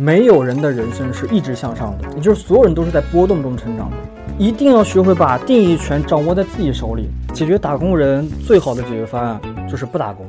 [0.00, 3.96] 没有人的人生是一直向上的，也就是所有人都是在波动中成长的。
[4.38, 7.10] 一定要学会把定义权掌握在自己手里。
[7.34, 10.26] 解决打工人最好的解决方案就是不打工。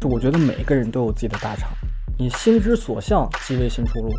[0.00, 1.68] 就我觉得每个人都有自己的大厂，
[2.18, 4.10] 你心之所向即为新出路。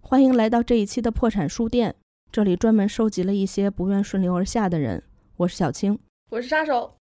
[0.00, 1.94] 欢迎来到这一期的破产书店，
[2.32, 5.02] 这里专门收集了一些不愿顺流而下的人。
[5.36, 5.98] 我是小青，
[6.30, 6.94] 我是杀手。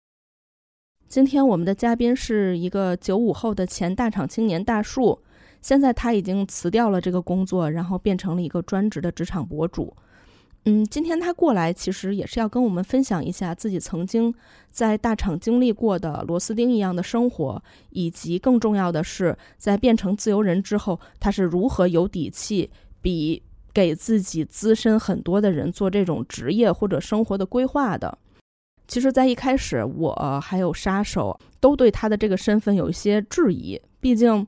[1.07, 5.21] 今天我们的嘉宾是一个九五后的前大厂青年大树。
[5.61, 9.95] 现在他已经辞掉了这个工作，然后变成了一个专职的职场博主。
[10.65, 14.31] 嗯，今天他过来其实也是要跟我们分享一下自己曾经
[14.69, 22.69] 在大厂经历过的螺丝钉一样的生活，以及更重要的是，在变成自由人之后，他是如何有底气
[23.01, 23.41] 比
[23.73, 28.15] 给自己资深很多的人做这种职业或者生活的规划的。
[28.87, 34.45] 其实，在一开始，我还有杀手都对他的这个身份有一些质疑，毕竟。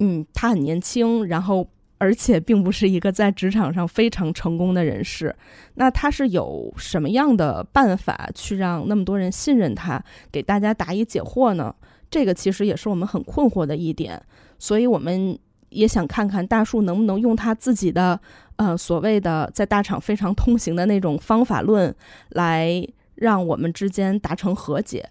[0.00, 5.36] 嗯，他很年轻，然后而且并不是一个在职场上非常成功的人士。
[5.74, 11.74] 那他是有什么样的办法去让那么多人信任他，给大家答疑解惑呢？
[12.10, 14.20] 这个其实也是我们很困惑的一点。
[14.58, 18.18] 所以我们也想看看大树能不能用他自己的
[18.56, 21.94] 呃所谓的在大厂非常通行的那种方法论，
[22.30, 22.82] 来
[23.16, 25.10] 让我们之间达成和解。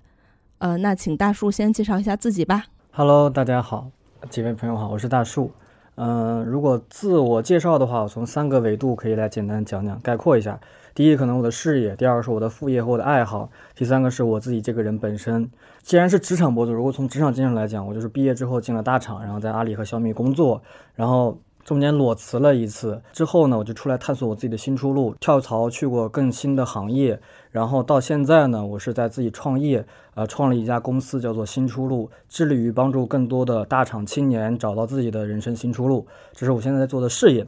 [0.57, 2.65] 呃，那请大树先介绍一下自己吧。
[2.91, 3.91] Hello，大家好。
[4.27, 5.49] 几位朋友好，我是大树。
[5.95, 10.59] 嗯，如果自我介绍的话，我从三个维度可以来简单讲讲、概括一下。
[10.93, 15.49] 第一，可能我的事业；第二是我的副业和我的爱好；第三个是我自己这个人本身。
[15.81, 20.61] 既然是职场博主，如果从职场经验来讲，我就是毕业之后进了大厂，然后在阿里和小米工作，
[20.95, 21.37] 然后。
[21.65, 27.19] 中间裸辞了一次之后呢，我就出来探索我自己的新出路，跳槽去过更新的行业，
[27.51, 37.47] 然后到现在呢，我是在自己创业，呃，创立一家公司，叫做新出路，致力于帮助更多的大厂青年找到自己的人生新出路，这是我现在在做的事业。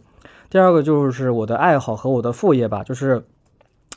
[0.50, 3.24] 第二个就是我的爱好和我的副业吧，就是。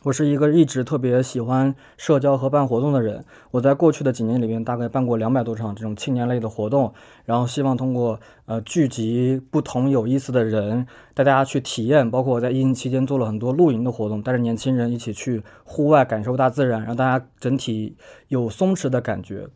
[0.04, 3.24] 我是一个一直特别喜欢社交和办活动的人。
[3.50, 6.92] 我在过去的几年里面，大概办过两百多场这种青年类的活动，
[7.24, 12.10] 然后希望通过呃聚集不同有意思的人，带大家去体验。
[12.10, 17.96] 包括我在疫情期间做了很多露营的活动，带着年轻人一起去户外感受大自然，让大家整体
[18.28, 19.48] 有松弛的感觉。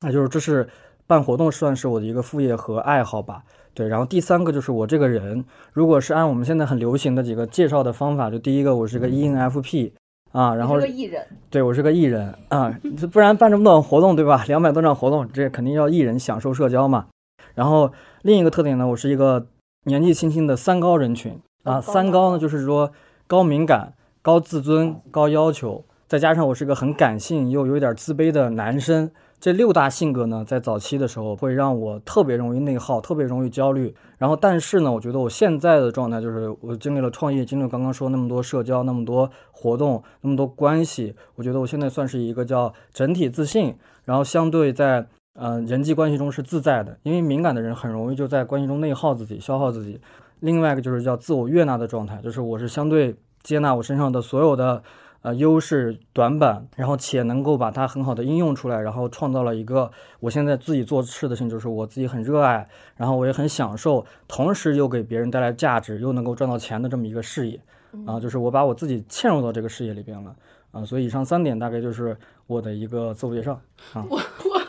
[0.00, 0.68] 那就是这是
[1.06, 3.42] 办活动算是我的一个副业和爱好吧。
[3.74, 5.44] 对，然后第三个就是我这个人，
[5.74, 9.92] 如果是按我们现在很流行的几个介绍的方法，就第一个我是个 ENFP
[10.32, 12.74] 啊，然后是个艺人，对我是个艺人啊，
[13.12, 14.42] 不然办这么多活动对吧？
[14.48, 17.06] 两百多场活动，这肯定要艺人享受社交嘛。
[17.54, 19.46] 然后另一个特点呢，我是一个
[19.84, 22.90] 年纪轻轻的三高人群啊，三高呢就是说
[23.26, 29.10] 高敏感、高自尊、高要求，再加上我是个很感性又有点自卑的男生。
[29.38, 33.94] 这六大性格呢，在早期的时候会让我特别容易内耗，特别容易焦虑。
[34.16, 46.98] 然后，但是呢，我觉得我现在的状态就是，我经历了创业，经历了刚刚说那么多社交，那么多活动，那么多关系，我觉得我现在算是一个叫整体自信，然后相对在呃人际关系中是自在的。
[47.02, 50.00] 因为敏感的人很容易就在关系中内耗自己，消耗自己。
[50.40, 54.82] 另外一个就是叫自我悦纳的状态，就是我是相对接纳我身上的所有的。
[55.26, 67.60] 呃，优势短板，然后且能够把它很好的应用出来，然后创造了一个我现在自己做事的事情，就是我自己很热爱，然后我也很享受，同时又给别人带来价值，又能够赚到钱的这么一个事业，
[68.06, 70.36] 啊，就是我把我自己嵌入到这个事业里边了，
[70.70, 72.16] 啊，所以以上三点大概就是
[72.46, 73.60] 我的一个自我介绍，
[73.94, 74.62] 啊，我我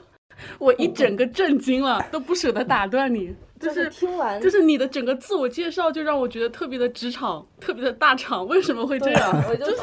[0.58, 3.36] 我一整个震惊了，都不舍得打断你。
[3.60, 9.44] 就是听完，就是你的整个自我介绍，就让我觉得特别的职场，特别的大厂，为什么会这样？
[9.58, 9.76] 就是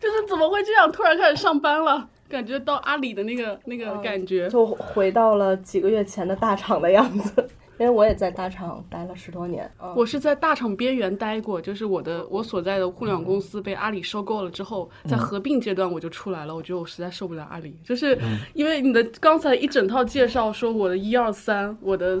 [0.00, 0.90] 就是怎么会这样？
[0.90, 7.48] 突然开始上班了，感觉到阿里的那个那个感觉，就回到了几个月前的大厂的样子。
[7.80, 16.52] 因为我也在大厂待了十多年，我是在大厂边缘待过，就是我的我所在的互联网公司被阿里收购了之后，在合并阶段我就出来了。
[16.52, 18.18] 我觉得我实在受不了阿里，就是
[18.54, 22.20] 因为你的刚才一整套介绍，说我的一二三，我的。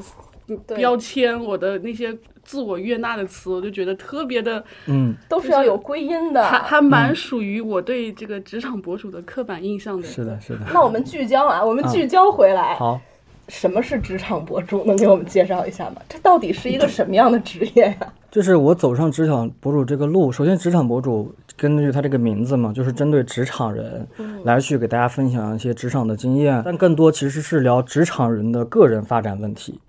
[0.74, 10.06] 标签，我的那些自我悦纳的词，我就觉得特别的，嗯，都是要有归因的，还还蛮属于我对这个职场博主的刻板印象的。
[10.06, 10.60] 是的，是的。
[10.72, 12.74] 那我们聚焦啊，我们聚焦回来。
[12.76, 13.00] 好，
[13.48, 14.84] 什么是职场博主？
[14.84, 15.96] 能给我们介绍一下吗？
[16.08, 18.12] 这到底是一个什么样的职业呀？
[18.30, 24.06] 就是我走上职场博主这个路，首先，职场博主根据他这个名字嘛，就是针对职场人
[24.44, 29.80] 来去给大家分享一些职场的经验，但更多其实是聊职场人的个人发展问题。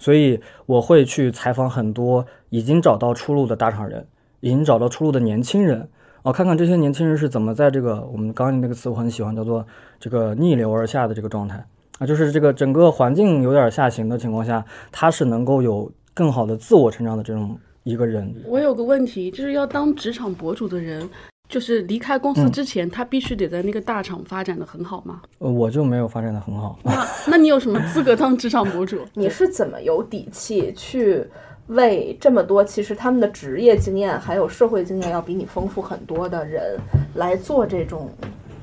[0.00, 4.04] 所以我会去采访很多已经找到出路的大厂人，
[4.40, 5.86] 已经找到出路的年轻人，
[6.22, 9.64] 哦，看看这些年轻人是怎么在这个我们刚刚那个词我很喜欢，叫做
[10.00, 11.62] 这个逆流而下的这个状态
[11.98, 18.34] 啊，就是这个整个环境有点下行的情况下，他是能够有更好的自我成长的这种一个人。
[18.46, 21.06] 我有个问题，就是要当职场博主的人，
[21.50, 25.20] 就是离开公司嗯之前，他必须得在那个大厂发展的很好吗？
[25.38, 26.78] 呃我就没有发展的很好。
[26.84, 29.00] 那那你有什么资格当职场博主？
[29.14, 31.26] 你是怎么有底气去
[31.66, 36.78] 为这么多其实他们的职业经验还有社会经验要比你丰富很多的人
[37.14, 38.08] 来做这种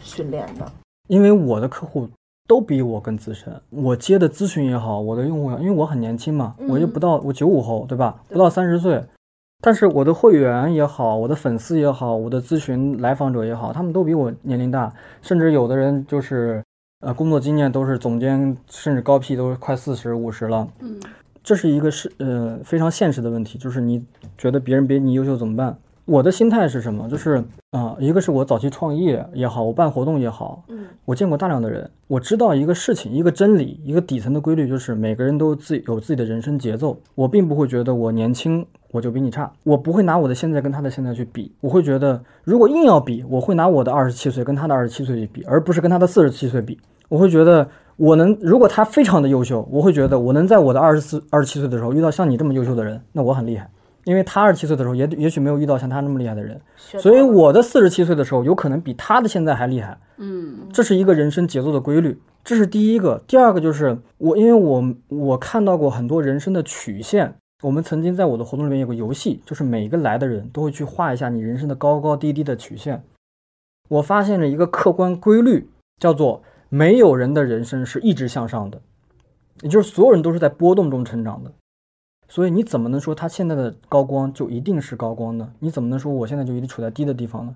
[0.02, 0.66] 训练的？
[1.10, 2.08] 因为我的客户
[2.48, 8.16] 都比我更资深，我接的咨询也好，我的用户也好，因为我很年轻嘛，我就不到我九五后，对吧？
[8.30, 9.04] 不到三十岁，
[9.60, 16.64] 但是我的会员也好，我的粉丝也好，我的咨询来访者也好，他们都比我年龄大，甚至有的人就是
[17.02, 20.68] 呃工作经验都是总监，甚至高 P 都快四十五十了。
[20.80, 21.00] 嗯，
[21.44, 24.06] 这是一个是呃非常现实的问题，就是你
[24.38, 25.76] 觉得别人比你优秀怎么办？
[26.06, 27.10] 我的心态是什么？
[27.10, 36.98] 就是啊、一个是我早期创业也好，我办活动也好，嗯我见过大量的人，我知道一个事情，一个真理，一个底层的规律，就是每个人都自己有自己的人生节奏。
[37.16, 38.66] 我并不会觉得我年轻
[38.98, 46.80] 我就比你差，我不会拿我的现在跟他的现在去比，我会觉得如果硬要比，我会拿我的二十七岁跟他的二十七岁去比，而不是跟他的四十七岁比。
[47.10, 53.70] 我会觉得我能，如果他非常的优秀，我会觉得我能在我的二十四、二十七岁的时候遇到像你这么优秀的人，那我很厉害。
[54.06, 59.98] 因为他二十七岁的时候也也许没有遇到像他那么厉害的人，所以我的四十七岁的时候有可能比他的现在还厉害。
[60.18, 63.22] 嗯，这是一个人生节奏的规律，这是第一个。
[63.28, 67.36] 第二个就是我，因为我我看到过很多人生的曲线。
[67.64, 73.04] 我们曾经在我的活动里面有个游戏，就是每一个来的人都会去画一下你人生的高高低低的曲线。
[73.90, 75.68] 我发现了一个客观规律，
[76.00, 78.80] 叫做没有人的人生是一直向上的，
[79.62, 81.52] 也就是所有人都是在波动中成长的。
[82.30, 85.54] 所以你怎么能说他现在的高光就一定是高光呢？
[85.60, 87.56] 你怎么能说我现在就一定处在低的地方呢？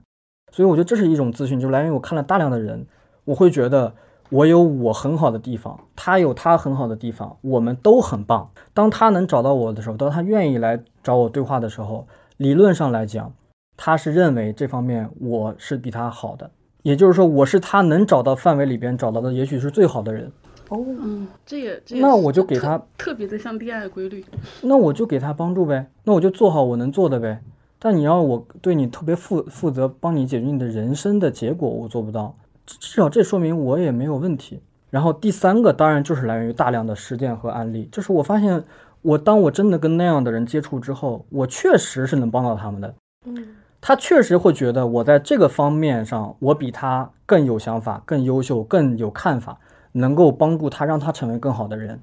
[0.51, 2.87] 所以我觉得这是一种资讯，就来源于我看了大量的人，
[3.25, 3.93] 我会觉得
[4.31, 8.49] 我有我很好的地方，他有他很好的地方，我们都很棒。
[8.73, 12.07] 当他能找到我的时候，当他愿意来找我对话的时候，
[12.37, 13.33] 理论上来讲，
[13.75, 16.49] 他是认为这方面我是比他好的，
[16.83, 20.31] 也就是说，我是他能找到范围里边找到的，也许是最好的人。
[20.69, 24.23] 哦，嗯，这也这也那我就给他特特别的像恋爱规律。
[24.61, 27.41] 那我就给他帮助呗，那我就做好我能做的呗。
[27.77, 32.33] 但你要我对你特别负负责，帮你解决你的人生的结果，我做不到。
[32.71, 34.61] 至至少这说明我也没有问题。
[34.89, 38.63] 然后第三个当然就是来源于大量的实践和案例，就是我发现
[39.01, 42.93] 我当我真的跟那样的人接触之后，我确实是能帮到他们的。
[43.25, 43.47] 嗯
[43.83, 49.57] 他确实会觉得我在这个方面上，我比他更有想法、更优秀、更有看法，
[49.93, 51.99] 能够帮助他，让他成为更好的人。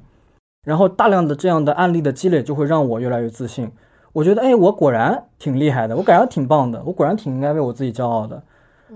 [0.66, 3.70] 然后大量的这样的案例的积累，就会让我越来越自信。
[4.12, 8.42] 我觉得，哎，我果然挺厉害的，我感觉挺棒的，我果然挺应该为我自己骄傲的。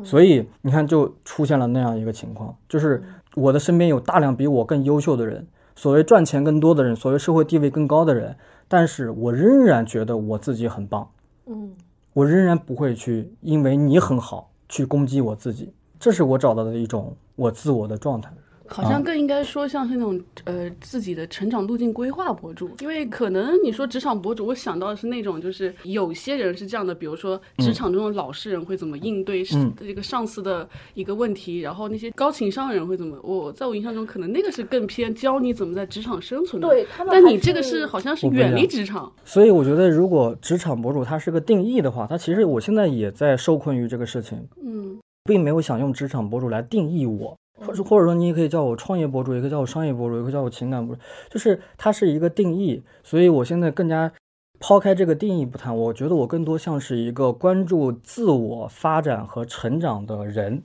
[0.02, 3.02] 所以你看，就出现了那样一个情况，就是
[3.34, 8.36] 我的身边有大量比我更优秀的人，所谓赚钱更多的人，所谓社会地位更高的人，
[8.68, 11.08] 但是我仍然觉得我自己很棒。
[11.46, 11.72] 嗯
[12.14, 18.30] 我仍然不会去因为你很好去攻击我自己，这是我找到的一种我自我的状态。
[18.72, 36.68] 好像更应该说像是那种呃自己的成长路径规划博主，因为可能你说职场博主，我想到的是那种就是有些人是这样的，比如说职场中的老实人会怎么应对这个上司的一个问题，然后那些高情商人会怎么，我在我印象中可能那个是更偏教你怎么在职场生存的。
[36.68, 44.98] 对但你这个是是好像是远离职场，所以我觉得，如果职场博主他是个定义的话，他其实我现在也在受困于这个事情，嗯。
[45.24, 52.82] 并没有想用职场博主来定义我，或者或者说你也可以叫我创业博主，也可以叫我商业博主，也可以叫我情感博主，就是它是一个定义。
[53.02, 54.12] 所以我现在更加
[54.58, 60.62] 抛开这个定义不谈，我觉得我更多像是一个关注自我发展和成长的人。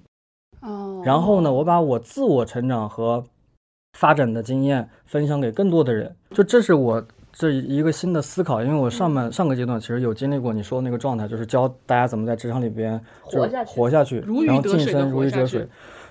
[0.61, 3.23] 哦，然后呢，我把我自我成长和
[3.97, 8.63] 发展的经验分享给更多的人，就这是我这一个新的思考。
[8.63, 12.99] 因为我上半上个阶段其实有经历过你说的那个状态，就是教大家怎么在职场里边
[13.29, 15.67] 就活下去活下去，然后得水地晋升如鱼得水。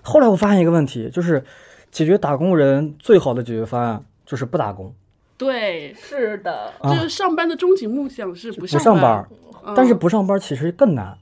[0.07, 1.43] 后来我发现一个问题，就是
[1.91, 4.95] 解决打工人最好的解决方案就是不打工，
[5.37, 9.29] 对，是的，啊就是上班的终极梦想是不不上上班，
[9.65, 11.17] 嗯但是不上班其实更难，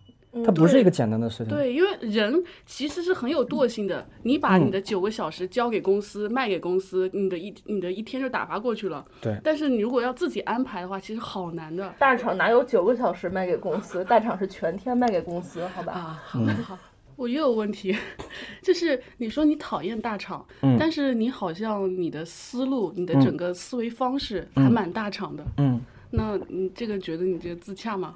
[0.44, 1.48] 它不是一个简单的事情。
[1.48, 4.06] 对，因为人其实是很有惰性的。
[4.22, 9.02] 你把嗯你的九个小时交给公司，卖给公司，你的一你的一天就打发过去了。
[9.22, 14.04] 对但是你如果要自己安排的话，其实好难的大厂哪有九个小时卖给公司？
[14.04, 15.92] 大厂是全天卖给公司，好吧？
[15.94, 16.22] 啊。
[16.26, 16.78] 好嗯好，
[17.16, 17.96] 我又有问题，
[18.62, 25.44] 就是你说你讨厌大厂，嗯但是你好像你的思路、你的嗯整个思维方式还蛮大厂的。
[25.58, 25.80] 嗯。
[26.10, 28.14] 那你这个觉得你这个自洽吗？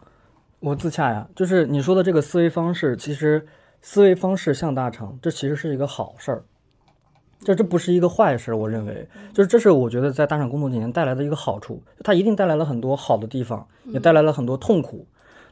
[0.60, 3.46] 我自洽呀，就是你说的这个思维方式，其实
[3.80, 6.44] 思维方式像大厂，这其实是一个好事儿。
[7.40, 15.06] 这这不是一个坏事，我认为，就是这是我觉得在大厂工作几年带来的一个好处，它一定带来了很多好的地方，也带来了很多痛苦。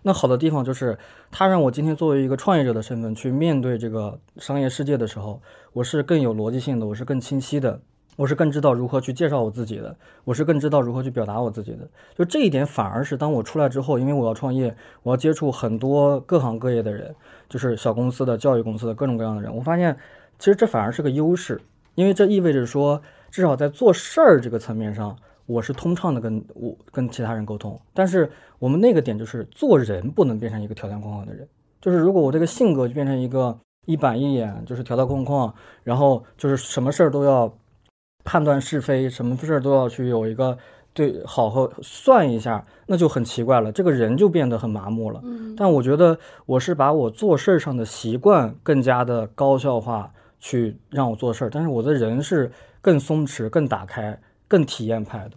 [0.07, 0.97] 那好的地方就是，
[1.33, 7.81] 它让我今天作为一个创业者的身份去面对这个商业世界的时候，我是更有逻辑性的，我是更清晰的，
[8.15, 11.79] 我是更知道如何去介绍我自己的，我是更知道如何去表达我自己的。
[12.17, 17.13] 就这一点，反而是当我出来之后，因为我要创业，我要接触很多各行各业的人，
[17.49, 19.97] 就是小公司的、教育公司的各种各样的人，我发现
[20.39, 21.61] 其实这反而是个优势，
[21.97, 27.81] 因为这意味着说，至少在做事儿这个层面上，我是通畅的跟我跟其他人沟通。
[27.93, 31.47] 但是我们那个点就是做人不能变成一个条条框框的人，
[31.81, 37.53] 就是如果我这个性格就变成一个一板一眼，就是条条框框，然后就是什么事儿都要
[38.25, 40.57] 判断是非，什么事儿都要去有一个
[40.93, 45.21] 对好和算一下，那就很奇怪了，这个人就变得很麻木了。
[45.25, 55.37] 嗯但我觉得我是把我做事儿上的习惯更加的高效化，去让我做事儿，但是我的人是更松弛、更打开、更体验派的。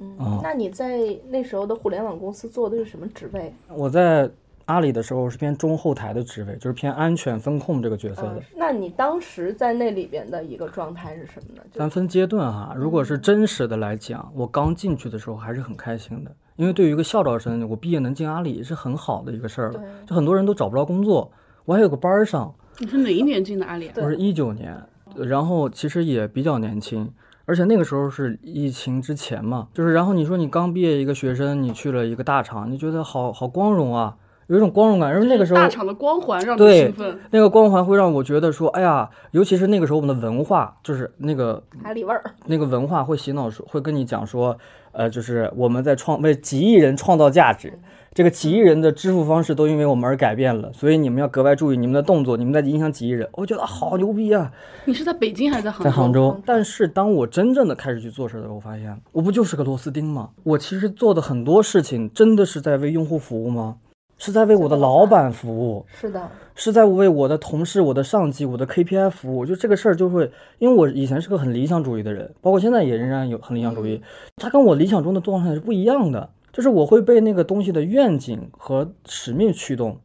[0.00, 3.52] 嗯啊，那你在那时候的互联网公司做的是什么职位？
[3.68, 4.30] 我在
[4.66, 11.62] 阿里的时候是偏中后台的职位，就是偏安全风控这个角色的嗯。，那你当时在那里边的一个状态是什么呢？
[11.72, 20.06] 就咱分阶段哈，如果是真实的来讲，我刚进去的时候还是很开心的，因为对于一个校招生，我毕业能进阿里是很好的一个事儿了对。
[20.06, 21.30] 就很多人都找不着工作，
[21.64, 23.94] 我还有个班儿上，你是哪一年进的阿里啊？
[23.96, 24.80] 我是一九年，
[25.16, 27.10] 然后其实也比较年轻，
[27.50, 34.14] 而且那个时候是疫情之前嘛，就是然后你说你刚毕业一个学生，你去了一个大厂，你觉得好好光荣啊，
[34.50, 35.14] 有一种光荣感。
[35.14, 37.18] 因为那个时候大厂的光环让你对兴奋。
[37.30, 44.58] 那个光环会让我觉得说，哎呀，尤其是那个时候我们的文化，就是那个海里味儿，那个文化会洗脑说，会跟你讲说，
[44.92, 47.78] 呃，就是我们在创为几亿人创造价值，
[48.12, 53.28] 这个几亿人的支付方式都因为我们而改变了，所以你们要格外注意你们的动作，你们在影响几亿人。
[53.34, 54.50] 我觉得好牛逼啊！
[54.84, 55.84] 你是在北京还是在杭州？
[55.84, 60.30] 在杭州，但是当我真正的开始去做事的时候，我发现我不就是个螺丝钉吗？
[60.42, 63.76] 我其实做的很多事情真的是在为用户服务吗？
[64.20, 69.46] 是在为我的老板服务，是的，是在为我的同事、我的上级、我的 KPI 服务。
[69.46, 74.02] 就这个事儿，就会因为我以前是个很理想主义的人，包括现在也仍然有很理想主义，
[74.36, 76.28] 它跟我理想中的状态是不一样的。
[76.52, 79.98] 就是我会被那个东西的愿景和使命驱动，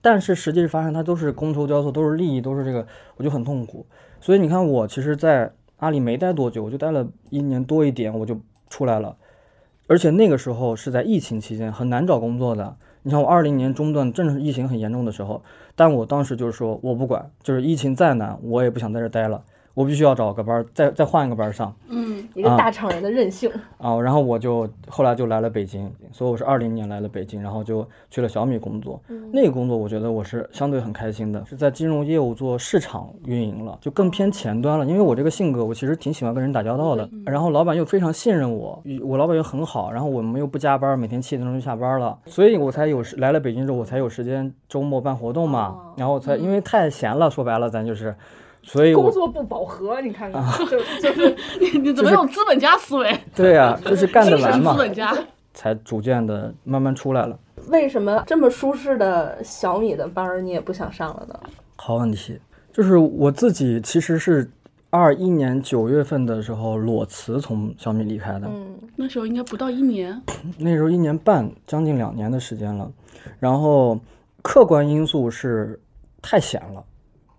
[0.00, 3.84] 但是实际发现它都是觥筹交错，都是利益，都是这个，我就很痛苦。
[4.20, 8.40] 所以你看，我其实，在阿里没待多久，我就待了一年多一点，我就
[8.70, 9.14] 出来了。
[9.88, 12.76] 而且那个时候是在疫情期间，很难找工作的。
[13.02, 15.42] 你像我二零年中段，正是疫情很严重的时候，
[15.74, 19.42] 但我当时就是说，我不管，就是疫情再难，我也不想在这待了，
[19.74, 23.50] 我必须要找个班，再再换一个班上嗯，一个啊大厂人的任性。
[23.78, 23.98] 啊。
[24.00, 29.00] 然后我就后来就来了北京，所以我是二零年来了北京，然后就去了小米工作。
[29.32, 34.84] 那个工作我觉得我是相对很开心的，是在金融业务做市场运营了，就更偏前端了。
[34.86, 37.08] 因为我这个性格，我其实挺喜欢跟人打交道的。
[37.24, 45.78] 然后老板又非常信任我，我老板又很好，然后我们又不加班，每天七点钟就下班了，所以我才有时来了北京之后，我才有时间周末办活动嘛。
[45.96, 48.14] 然后才因为太闲了，说白了咱就是，
[48.62, 50.66] 所以工作不饱和，你看看，就
[51.00, 53.20] 就是 你你怎么有资本家思维？
[53.34, 55.16] 对呀、 就是干得完嘛资，本家。
[55.54, 57.38] 才逐渐的慢慢出来了。
[57.68, 61.38] 为什么这么舒适的小米的班儿你也不想上了呢？
[61.76, 62.38] 好问题，
[62.72, 64.50] 就是我自己其实是
[64.88, 70.22] 二一年九月份的时候裸辞从小米离开的，嗯，那时候应该不到一年，
[70.58, 72.90] 那时候一年半，将近两年的时间了。
[73.38, 73.98] 然后
[74.42, 75.78] 客观因素是
[76.22, 76.82] 太闲了，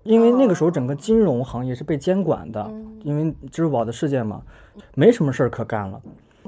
[0.04, 2.70] 因为那个时候整个金融行业是被监管的，
[3.04, 4.42] 因为支付宝的事件嘛，
[4.96, 6.00] 没什么事儿可干了。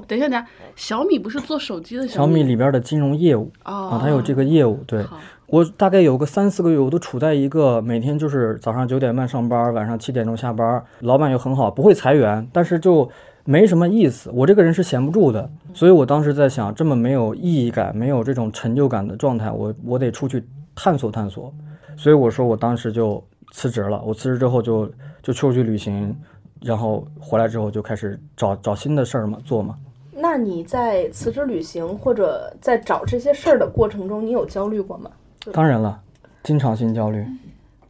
[0.06, 0.46] 等一下，等一下，
[0.76, 5.04] 小米不是做手机的小米里边的金融业务哦啊，它有这个业务，对。
[5.48, 13.08] 我大概有个三四个月，我都处在一个每天就是早上九点半上班，晚上七点钟下班，老板又很好，不会裁员，但是就
[13.44, 14.28] 没什么意思。
[14.34, 20.44] 我这个人是闲不住的，所以我当时在想，这么没有意义感、没有这种成就感的状态，我我得出去
[20.74, 21.54] 探索探索。
[21.96, 23.22] 所以我说，我当时就
[23.52, 24.02] 辞职了。
[24.04, 24.90] 我辞职之后就
[25.22, 26.16] 就出去旅行，
[26.60, 29.76] 然后回来之后就开始找找新的事儿嘛做嘛。
[30.12, 35.10] 那你在辞职旅行或者在找这些事儿的过程中，你有焦虑过吗？
[35.52, 36.00] 当然了，
[36.42, 37.24] 经常性焦虑。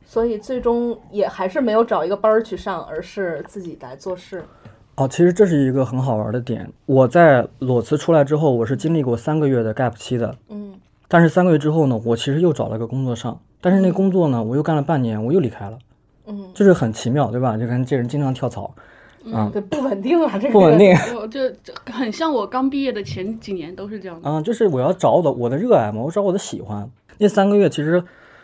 [0.04, 4.44] 所以最终也还是没有找一个班儿去上，而是自己来做事。
[4.96, 6.70] 哦，其实这是一个很好玩的点。
[6.86, 10.34] 我在裸辞出来之后，我是经历过三个月的 gap 期的。
[10.48, 10.74] 嗯，
[11.08, 15.78] 但是三个月之后呢，我其实又找了个工作上，但是那工作呢，我又干了半年，我又离开了。
[16.26, 17.56] 嗯，就是很奇妙，对吧？
[17.56, 18.74] 就看这人经常跳槽，
[19.32, 24.28] 啊，对，不稳定啊，这个 不稳定我这这很像我刚毕业的前几年都是这样的。
[24.28, 26.90] 啊，就是我要找我的我的热爱嘛，我找我的喜欢。
[27.18, 28.02] 那三个月其实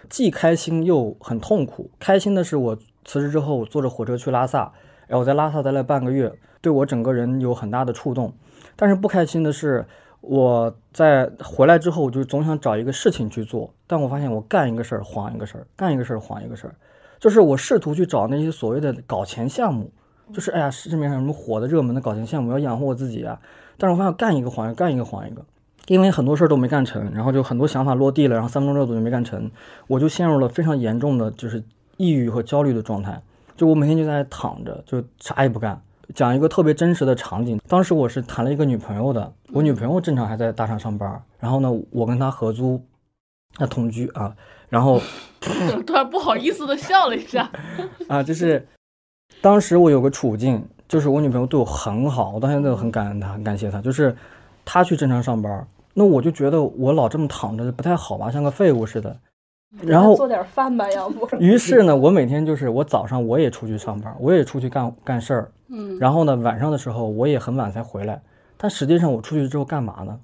[0.08, 1.90] 既开心又很痛苦。
[1.98, 4.72] 开心的是我辞职之后坐着火车去拉萨，
[5.08, 8.32] 然后我在拉萨待了半个月，对我整个人有很大的触动。
[8.76, 9.84] 但是不开心的是，
[10.20, 16.74] 我在回来之后，我就总想找一个事情去做，但我发现我干一个事儿黄一个事儿，干一个事儿黄一个事儿，
[17.18, 19.90] 就是我试图去找那些所谓的搞钱项目，
[20.32, 23.40] 就是哎呀市面上什么火的热门的搞钱项目，要养活我自己啊。
[23.78, 25.42] 但是我发现干一个黄一个，干一个黄一个，
[25.86, 29.50] 因为很多事儿都没干成，然后就很多想法落地了，然后三分钟热度就没干成，
[29.86, 31.62] 我就陷入了非常严重的就是
[31.96, 33.20] 抑郁和焦虑的状态。
[33.56, 35.80] 就我每天就在那躺着，就啥也不干。
[36.14, 42.82] 讲一个特别真实的场景，当时我是谈了一个女朋友的，我女朋友正常还在大厂上班，然后呢，我跟她合租，
[43.58, 44.34] 那同居啊，
[44.68, 45.00] 然后
[45.86, 47.50] 突然不好意思的笑了一下，
[48.08, 48.66] 啊，就是
[49.40, 53.80] 当时我有个处境，就是我女朋友对我很好，我到现在都很感恩她，很感谢她。
[53.80, 54.14] 就是
[54.64, 59.16] 她去正常上班，那我就觉得我老这么躺着不太好吧，像个废物似的。
[59.80, 61.26] 然后做点饭吧，要不？
[61.38, 68.20] 于是呢，我每天就是我早上我也出去上班，我也出去干干事儿，嗯，然后呢，晚上的时候我也很晚才回来。
[68.56, 70.16] 但实际上我出去之后干嘛呢？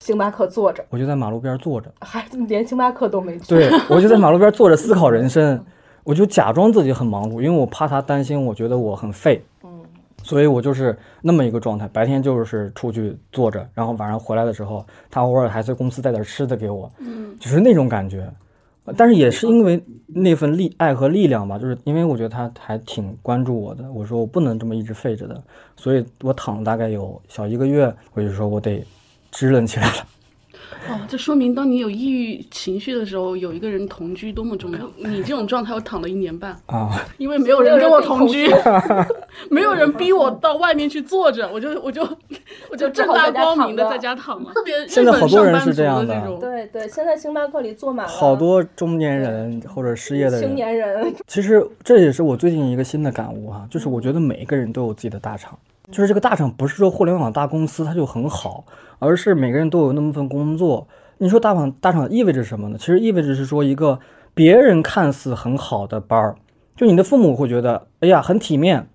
[0.00, 3.46] 星巴克坐着，我就在马路边坐着，还连星巴克都没去。
[3.48, 5.62] 对我就在马路边坐着思考人生，
[6.02, 9.84] 我就假装自己很忙碌，因为我怕他担心，我觉得我很废，嗯，
[10.22, 11.86] 所以我就是那么一个状态。
[11.86, 18.28] 白天就是出去坐着，然后晚上回来的时候，他偶尔还在公司带点吃的给我，嗯，就是那种感觉。
[18.96, 23.90] 但是也是因为那份力爱和力量吧，就是因为我觉得他还挺关注我的。
[23.92, 25.42] 我说我不能这么一直废着的，
[25.76, 28.84] 所以我躺了大概有小一个月，我就说我得
[29.30, 30.06] 支棱起来了。
[30.88, 34.78] 哦，这说明当你有抑郁情绪的时候，有一个人同居多么重要。
[34.96, 38.48] 你这种状态，我躺了一年半啊，因为没有人跟我同居，
[39.48, 42.02] 没有人逼我到外面去坐着，我就我就
[42.70, 44.52] 我就正大光明的在家躺了。
[44.52, 51.14] 特别现在好多人是这样的，对对，现在星巴克里坐满了好多中年人或者失业的人、青年人。
[51.26, 55.56] 其实这也是我最近一个新的感悟哈，就是我觉得每一个人都有自己的大厂，
[55.92, 58.64] 就是这个大厂不是说互联网大公司它就很好。
[59.04, 60.86] 而是每个人都有那么份工作。
[61.18, 62.76] 你说大厂大厂意味着什么呢？
[62.78, 63.98] 其实意味着是说一个
[64.32, 66.36] 别人看似很好的班儿，
[66.76, 68.86] 就你的父母会觉得，哎呀，很体面，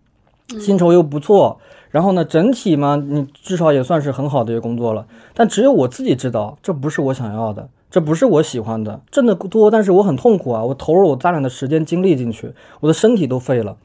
[0.47, 1.59] 薪酬又不错，
[1.91, 5.05] 然后呢，整体嘛，你至少也算是很好的一个工作了。
[5.33, 13.75] 但只有我自己知道，这不是我想要的，这不是我喜欢的，挣得多，但是我很痛苦啊，我投入我大量的时间精力进去，我的身体都废了。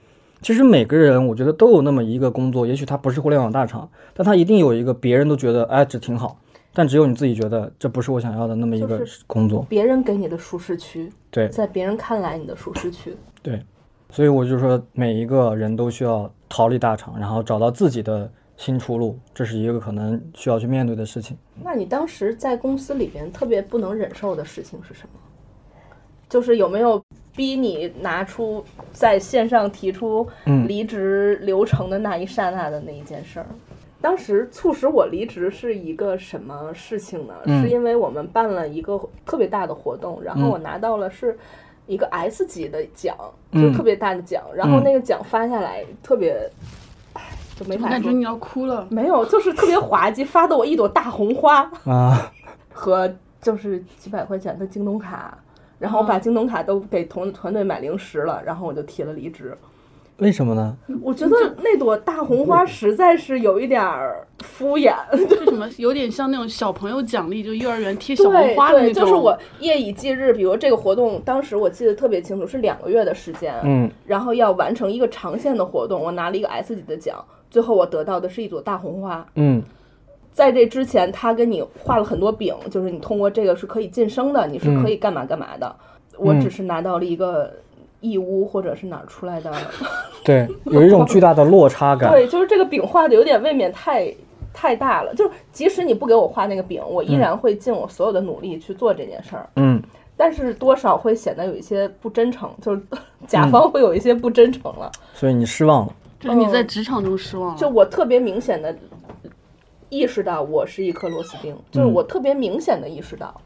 [0.42, 6.36] 其实每个人，我觉得都有那么一个工作，也许他不是互联网大厂，但他一定有一个别人都觉得，哎，这挺好，
[6.74, 9.64] 但只有你自己觉得这不是我想要的那么一个工作。
[9.68, 13.62] 别人给你的舒适区，对，在别人看来你的舒适区，对，
[14.10, 21.36] 所以我就说，每一个人都需要逃离大厂，然后找到自己的新出路，这是一个可能需要去面对的事情。
[21.62, 25.20] 那你当时在公司里边特别不能忍受的事情是什么？
[26.28, 27.00] 就是有没有？
[27.34, 30.26] 逼你拿出在线上提出
[30.66, 33.46] 离职流程的那一刹那的那一件事儿，
[34.00, 37.34] 当时促使我离职是一个什么事情呢？
[37.46, 41.38] 是因为我们办了一个特别大的活动，然后我拿到了是
[41.86, 43.16] 一个 S 级的奖，
[43.52, 46.50] 就特别大的奖，然后那个奖发下来特别，
[47.14, 47.22] 唉，
[47.56, 47.88] 就没法。
[47.88, 48.86] 感觉你要哭了。
[48.90, 52.30] 没有，就是特别滑稽，发的我一朵大红花啊，
[52.72, 55.38] 和就是几百块钱的京东卡。
[55.82, 59.52] 然后我把京东卡都给同团队买零食了，然后我就提了离职。
[60.18, 60.76] 为什么呢？
[61.02, 63.82] 我觉得那朵大红花实在是有一点
[64.44, 64.94] 敷衍。
[65.28, 65.68] 就什么？
[65.78, 69.02] 有点像那种小朋友奖励，就幼儿园贴小红花的那种。
[69.02, 73.52] 就是我夜以继日，比如这个活动，当时我记得特别清楚，是两个月的时间。
[73.64, 73.90] 嗯。
[74.06, 79.26] 然后要完成一个长线的活动，我拿了一个 S 级的奖，最后我得到的是一朵大红花。
[79.34, 79.60] 嗯。
[80.32, 85.74] 在这之前，他跟你画了很多饼，就是你通过这个是可以晋升的，你是可以干嘛干嘛的。
[86.16, 87.52] 我只是拿到了一个
[88.00, 89.52] 义乌或者是哪儿出来的，
[90.24, 92.10] 对，有一种巨大的落差感。
[92.10, 94.12] 对，就是这个饼画的有点未免太
[94.52, 95.14] 太大了。
[95.14, 99.48] 就是即使你不给我画那个饼，我依然会尽我所有的努力去做这件事儿。
[99.56, 99.82] 嗯，
[100.16, 102.80] 但是多少会显得有一些不真诚，就是
[103.26, 104.90] 甲方会有一些不真诚了。
[105.14, 107.58] 所以你失望了，就是你在职场中失望了。
[107.58, 108.74] 就我特别明显的。
[109.92, 113.38] 意识到我是一颗螺丝钉，就是我特别明显的意识到，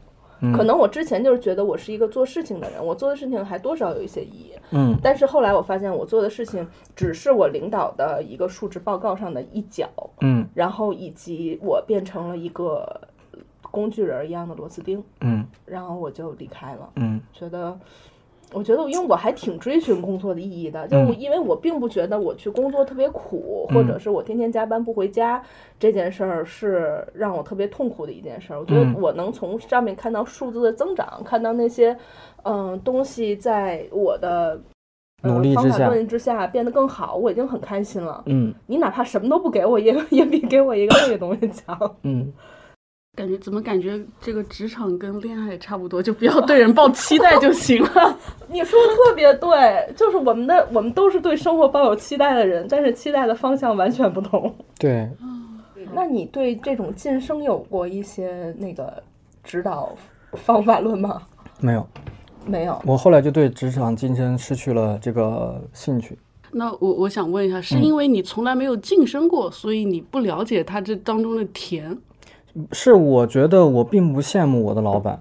[0.55, 4.53] 可能我之前就是觉得我是一个做事情的人，我做的事情还多少有一些意义。
[4.71, 9.89] 嗯，但是后来我发现我做的事情只是我领导的一个述职报告上的一角。
[10.21, 13.01] 嗯，然后以及我变成了一个
[13.69, 15.03] 工具人一样的螺丝钉。
[15.19, 16.89] 嗯，然后我就离开了。
[16.95, 17.77] 嗯，觉得。
[18.53, 25.43] 我觉得，因为我还挺追寻工作的意义的，就因为我并不觉得我去工作特别苦，或者是我天天加班不回家
[25.77, 28.59] 这件事儿是让我特别痛苦的一件事儿。
[28.59, 31.95] 我觉得我能从上面看到数字的增长，看到那些
[32.43, 34.59] 嗯东西在我的
[35.23, 38.23] 呃努力之下方法论之下变得更好，我已经很开心了。
[38.27, 41.95] 嗯你哪怕什么都不给我，也也比给我一个那个东西强。
[42.03, 42.31] 嗯，
[43.17, 48.15] 感觉怎么感觉这个职场跟恋爱也差不多，就不要对人抱期待就行了。
[48.47, 54.55] 你说的特别对，就是我们的我们都是对生活抱有期待的人，但是期待的方向完全不同。
[54.77, 55.09] 对，
[55.95, 59.01] 那你对这种晋升有过一些那个
[59.43, 59.95] 指导
[60.33, 61.23] 方法论吗？
[61.59, 61.87] 没有，
[62.45, 62.79] 没有。
[62.85, 66.15] 我后来就对职场晋升失去了这个兴趣。
[66.51, 71.97] 那我我想问一下，嗯是因为你从来没有晋升过，所以你不了解它这当中的甜？
[72.71, 75.19] 是我觉得我并不羡慕我的老板，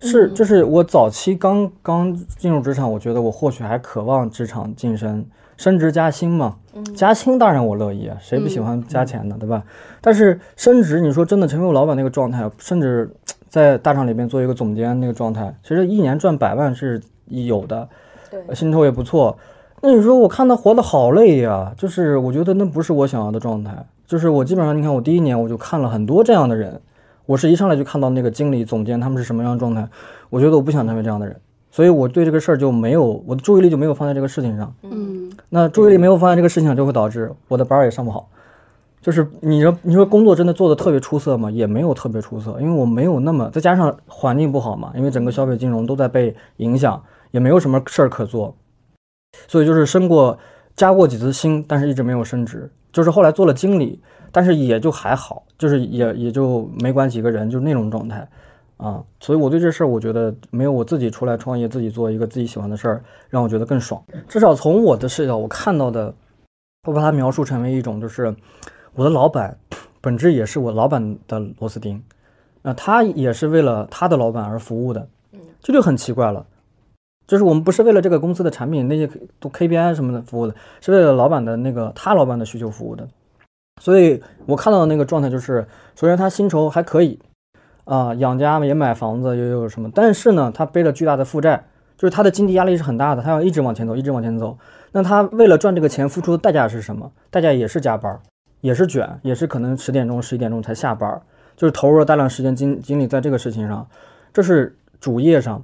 [0.00, 5.24] 是就是我早期刚刚进入职场，我觉得我或许还渴望职场晋升、
[5.56, 6.56] 升职加薪嘛。
[6.94, 9.64] 加薪当然我乐意啊，谁不喜欢加钱呢，对吧？
[10.00, 13.10] 但是升职，你说真的成为我老板那个状态，甚至
[13.48, 17.88] 在大厂里面做一个总监那个状态，其实一年赚百万是有的，
[18.30, 19.36] 对，薪酬也不错。
[19.80, 23.84] 那你说我看他活得好累呀，就是我觉得那不是我想要的状态。
[24.08, 26.80] 就是我基本上，你看我第一年我就看了很多这样的人，
[27.26, 29.86] 我是一上来就看到那个经理、总监他们是什么样的状态，
[30.30, 31.36] 我觉得我不想成为这样的人，
[31.70, 34.74] 所以我对这个事儿就没有我的注意力就没有放在这个事情上。
[34.80, 38.26] 嗯，那注意力没有放在这个事情上，就会导致我的班儿也上不好。
[39.02, 41.50] 就是你说你说工作真的做的特别出色吗？
[41.50, 48.56] 也没有特别出色，因为我没有那么再加上环境不好嘛，因为整个消费金融都在被影响，也没有什么事儿可做，
[49.46, 50.38] 所以就是升过
[50.74, 52.70] 加过几次薪，但是一直没有升职。
[52.98, 58.28] 就是后来做了经理，但是也就还好，就是也也就没管几个人，就是那种状态
[58.76, 59.00] 啊。
[59.20, 64.02] 所以我对这事儿，我觉得没有我自己出来创业，自己做一个自己喜欢的事儿，让我觉得更爽。
[64.26, 66.12] 至少从我的视角，我看到的，
[66.88, 68.34] 我把它描述成为一种，就是
[68.94, 69.56] 我的老板
[70.00, 72.02] 本质也是我老板的螺丝钉，
[72.62, 75.08] 那他也是为了他的老板而服务的，
[75.62, 76.44] 这就很奇怪了。
[77.28, 79.06] 就是我们不是为了这个公司的产品那些
[79.38, 83.06] 都 KPI 什么的服务的，是为了老板的那个他老板的需求服务的。
[83.80, 87.20] 所以我看到的那个状态就是，首先他薪酬还可以，
[87.84, 91.62] 啊、养家也买房子也有什么，但是呢，他背了巨大的负债，
[91.98, 94.56] 就是他的经济压力是很大的，他要一直往前走，一直往前走。
[94.92, 97.12] 那他为了赚这个钱付出的代价是什么？
[97.30, 98.18] 代价也是加班，
[98.62, 101.20] 也是卷，也是可能十点钟、十一点钟才下班，
[101.54, 103.86] 就是投入了大量时间精精力在这个事情上，
[104.32, 105.62] 这是主业上。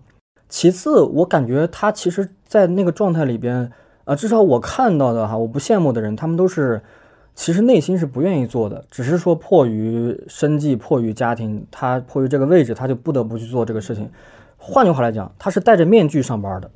[0.55, 3.73] 其次，我感觉他其实，在那个状态里边，
[4.05, 6.81] 啊，至少我看到的哈，我不羡慕的人，他们都是
[7.35, 14.09] 其实内心是不愿意做的，只是说迫于生计、迫于家庭，他迫于这个位置，他就不得不去做这个事情。
[14.57, 16.71] 换句话来讲，他是戴着面具上班的。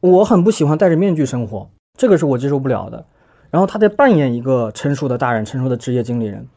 [0.00, 3.06] 我很不喜欢戴着面具生活，这个是我接受不了的。
[3.52, 6.48] 然后他在扮演一个成熟的大人、成熟的职业经理人，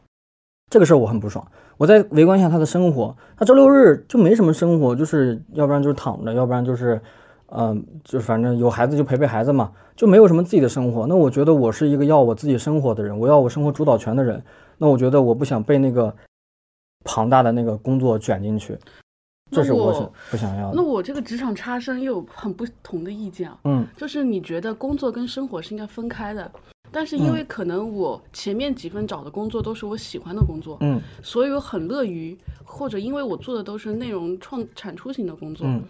[0.68, 1.46] 这个事儿我很不爽。
[1.76, 7.00] 我在围观一下他的生活，他周六日就没什么生活，就是要不然就是躺着，要不然就是，
[7.48, 11.06] 嗯、就是反正有孩子就陪陪孩子嘛，就没有什么自己的生活。
[11.06, 14.42] 那我觉得我是一个要我自己生活的人，我要我生活主导权的人。
[14.78, 16.12] 那我觉得我不想被那个
[17.04, 18.76] 庞大的那个工作卷进去，
[19.50, 20.82] 这是我是那我不想要的那。
[20.82, 26.50] 我这个职场差生又有很不同的意见啊，嗯就是你觉得工作跟生活是应该分开的，
[26.94, 35.82] 但是因为可能我前面几份找的工作都是我喜欢的工作，嗯所以我很乐于，或者因为我做的都是内容创产出型的工作，嗯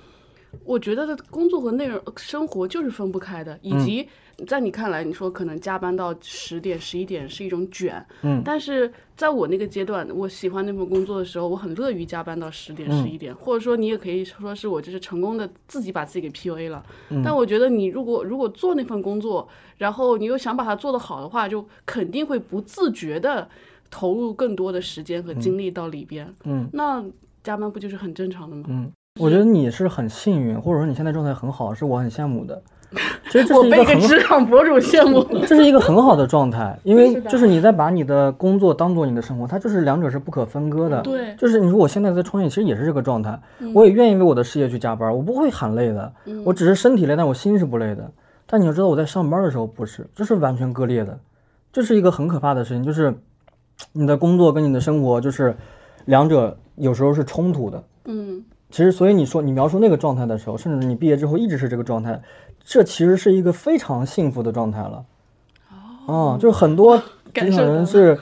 [0.65, 4.09] 我觉得的工作和内容生活就是分不开的，以嗯及
[4.47, 16.85] 在你看来，你说可能加班到十点、十一点是一种卷，嗯但是在我那个阶段，我喜欢那份工作的时候，我很乐于加班到十点、嗯十一点，或者说你也可以说是我就是成功的自己把自己给 PUA 了。
[17.11, 23.49] 嗯但我觉得你如果如果做那份工作，然后你又想把它做得好的话，就肯定会不自觉的
[23.91, 26.35] 投入更多的时间和精力到里边。
[26.45, 27.05] 嗯那
[27.43, 28.65] 加班不就是很正常的吗？
[28.69, 32.61] 嗯，我觉得你是很幸运，或者说你现在状态很好，是我很羡慕的。
[33.31, 35.23] 其实这我被一个是一个很职场博主羡慕。
[35.47, 41.01] 这是一个很好的状态，因为就是你在把你的工作当做你的生活，它就是两者是不可分割的。
[41.03, 46.13] 对就是你说我现在在创业，其实也是这个状态，嗯我也愿意为我的事业去加班，我不会喊累的，
[46.45, 48.11] 我只是身体累，但我心是不累的。
[48.47, 51.19] 但你要知道，我在上班的时候不是，这是完全割裂的，
[51.73, 53.13] 这是一个很可怕的事情，就是
[53.93, 55.57] 你的工作跟你的生活就是
[56.05, 57.83] 两者有时候是冲突的。
[58.05, 62.21] 嗯，其实，所以你说你描述那个状态的时候，甚至你毕业之后一直是这个状态，
[62.65, 65.05] 这其实是一个非常幸福的状态了。
[66.07, 66.97] 哦，就是很多
[67.33, 68.19] 职场人是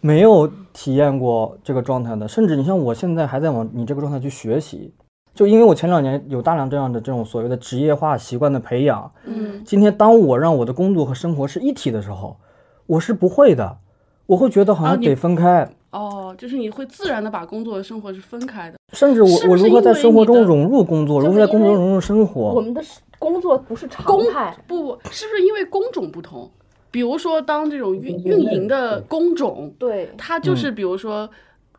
[0.00, 4.94] 没有体验过这个状态的，甚至你像我现在还在往你这个状态去学习，
[5.34, 12.36] 就因为我前两年有大量这样的这种所谓的职业化习惯的培养，嗯，今天当我让我的工作和生活是一体的时候，
[12.86, 13.78] 我是不会的，
[14.26, 15.68] 我会觉得好像得分开。
[15.90, 18.76] 哦，就是你会自然的把工作和生活是分开的。
[18.92, 22.52] 甚至我是是我如何在生活中融入工作，就是如何在工作中融入生活？
[22.52, 22.82] 我们的
[23.18, 24.56] 工作不是常态。
[24.66, 26.50] 不是不是因为工种不同？
[26.90, 31.28] 比如说当这种运运营的工种，对，它就是比如说。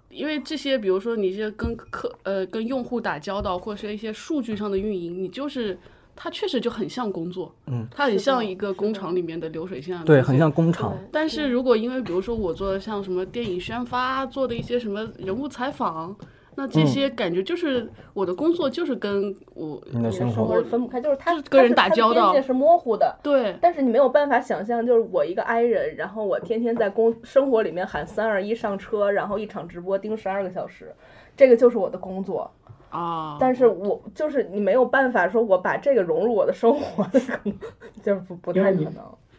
[0.09, 5.77] 因为这些，比如说你是跟客呃跟用户打交道，或者是一些数据上的运营，你就是
[6.19, 10.97] 它确实就很像工作，嗯，它很像一个工厂里面的流水线啊，对，很像工厂。
[11.11, 16.15] 但是如果因为比如说我做的像什么电影宣发，做的一些什么人物采访，
[16.55, 23.15] 那这些感觉就是我的工作就是跟我你的生生活分不开，就是他是跟人打交道界是模糊的。
[23.21, 30.95] 对但是你没有办法想象，就是我一个 i 人，然后我天天在工生活里面喊三二一上车，然后一场直播盯十二个小时，
[31.35, 32.49] 这个就是我的工作。
[32.89, 37.59] 啊，但是我就是你没有办法说我把这个融入我的生活，可能
[38.03, 38.93] 就是不不太可能。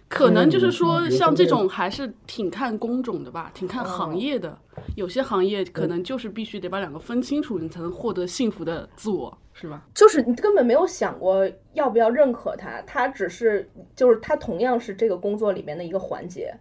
[0.08, 4.56] 可能就是嗯说嗯像这种还是挺看工种的吧，挺看行业的。
[4.96, 9.82] 有些行业可嗯能就是必须得把两个分清楚，你才能获得幸福的自我，是吧？
[9.92, 16.54] 就是你根本没有想过要不要认可他，他只是就是他同样是这个工作里面的一个环节。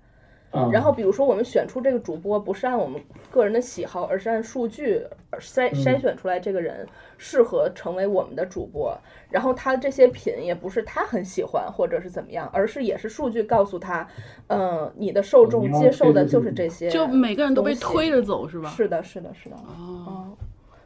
[0.51, 5.01] 啊然后比如说我们选出这个主播，不是按我们个人的喜好，而是按数据
[5.33, 8.97] 筛筛选出来这个人适合成为我们的主播。
[9.29, 14.07] 然后他这些品也不是他很喜欢或者是怎么样，而是也是数据告诉他，
[14.47, 18.69] 嗯、你的受众接受的就是这些，就每个人都被推着走，是吧？
[18.69, 19.55] 是的，是的，是的。
[19.57, 20.37] 哦，嗯，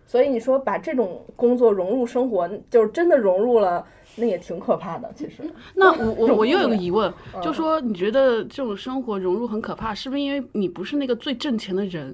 [0.08, 5.12] 所以你说把这种工作融入生活，就是真的融入了，那也挺可怕的。
[5.16, 5.44] 其实，
[5.76, 12.14] 那我我我又有个疑问， 嗯就说你觉得这种生活融入很可怕，是不是因为你不是那个最挣钱的人？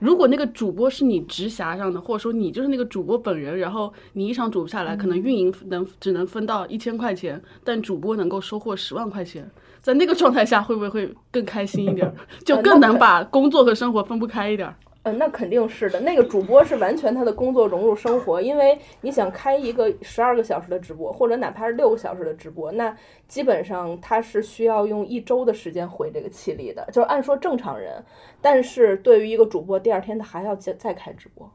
[0.00, 9.48] 如果那个主播是你直辖上的，或者说你就是那个主播本人，然后你一场主不下来，可能运营能只能分到一千块钱，但主播能够收获十万块钱，
[9.80, 12.14] 在那个状态下，会不会会更开心一点儿？
[12.44, 14.74] 就更能把工作和生活分不开一点儿？
[15.04, 16.00] 嗯，那肯定是的。
[16.00, 22.96] 那个主播是完全他的工作融入生活，因为你想开一个十二个小时的直播，或者哪怕是六个小时的直播，那
[23.28, 28.02] 基本上他是需要用一周的时间回这个气力的，就是按说正常人。
[28.40, 31.50] 但是对于一个主播，第二天他还要再再开直播。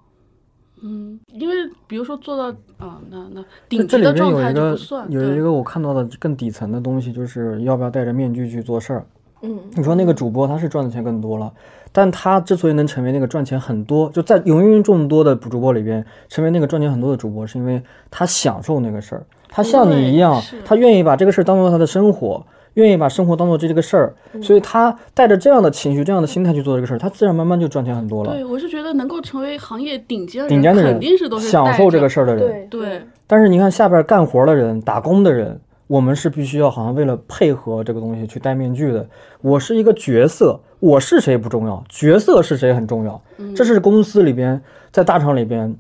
[0.82, 1.56] 嗯，因为
[1.88, 9.06] 比如说做到啊，那那这顶级这里边的状态有一个就不算，对有一个我看到的更底层的东西，就是要不要戴着面具去做事儿。
[9.42, 11.54] 嗯，你说那个主播他是赚的钱更多了，
[11.92, 24.44] 但他之所以能成为那个赚钱很多，就在芸芸众多的主播里边成为那个赚钱很多的主播，是因为他享受那个事儿，他像你一样，他愿意把这个事儿当做他的生活，愿意把生活当做这个事儿，嗯。
[24.44, 28.32] 所以他带着这样的情绪、这样的心态去做这个事儿，他自然慢慢就赚钱很多了。
[28.34, 32.82] 对，我是觉得能够成为行业顶尖的顶尖的人肯定是都是享受这个事儿的人，对。
[32.82, 39.10] 对，但是你看下边干活的人、打工的人，我们是必须要好像为了配合这个东西去戴面具的。
[39.42, 43.20] 我是一个角色，我是谁不重要，角色是谁很重要。
[43.56, 45.76] 这是公司里边，在大厂里边，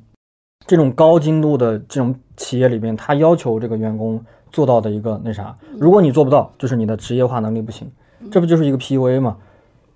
[0.66, 4.20] 这种高精度的这种企业里边，他要求这个员工
[4.52, 5.56] 做到的一个那啥。
[5.78, 7.88] 如果你做不到，就是你的职业化能力不行，
[8.32, 9.38] 这不就是一个 PUA 吗？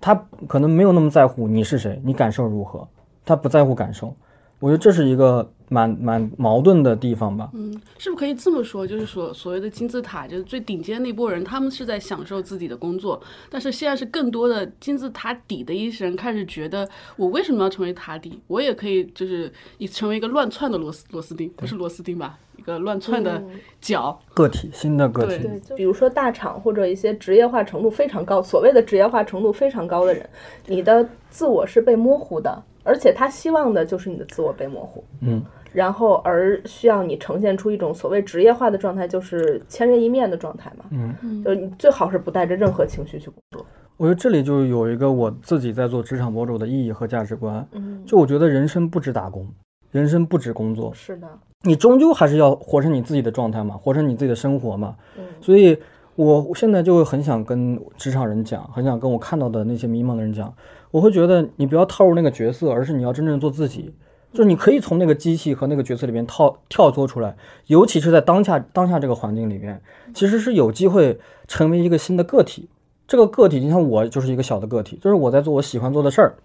[0.00, 0.14] 他
[0.46, 2.86] 可能没有那么在乎你是谁，你感受如何，
[3.24, 4.14] 他不在乎感受。
[4.60, 7.50] 我觉得这是一个蛮蛮矛盾的地方吧。
[7.54, 8.86] 嗯，是不是可以这么说？
[8.86, 18.40] 就是说，所谓的金字塔，就是最顶尖那波人，他们是在享受自己的工作，但是现在是更多的金字塔底的一些人开始觉得，我为什么要成为塔底？
[18.46, 22.38] 我也可以就是以成为一个乱窜的螺丝螺丝钉，不是螺丝钉吧？
[22.56, 23.42] 一个乱窜的
[23.80, 24.18] 脚。
[24.32, 30.28] 个体，新的个对体，对，比如说大厂或者一些职业化程度非常高，所谓的职业化程度非常高的人，
[30.66, 35.42] 你的自我是被模糊的，而且他希望的就是你的自我被模糊，嗯，
[35.72, 43.66] 然后而需要你呈现出一种所谓职业化的状态，就是千人一面的状态嘛，嗯，就你最好是不带着任何情绪去工作，
[43.96, 47.66] 我觉得这里就有一个我自己在做职场博主的意义和价值观。
[47.72, 49.48] 嗯，就我觉得人生不止打工，
[49.90, 51.26] 人生不止工作，是的，
[51.62, 54.96] 你终究还是要活成你自己的状态嘛，活成你自己的生活嘛。
[55.16, 55.24] 嗯。
[55.40, 55.78] 所以
[56.16, 60.52] 我我现在就很想跟职场人讲，很想跟我看到的那些迷茫的人讲，
[60.94, 63.92] 我会觉得你不要套入那个角色，而是你要真正做自己。
[64.32, 69.82] 就是你可以从那个机器和那个角色里面套跳脱出来，尤其是在当下当下这个环境里面，
[70.14, 72.68] 其实是有机会成为一个新的个体。
[73.08, 76.36] 这个个体就像我就是一个小的个体，就是我在做我喜欢做的事儿。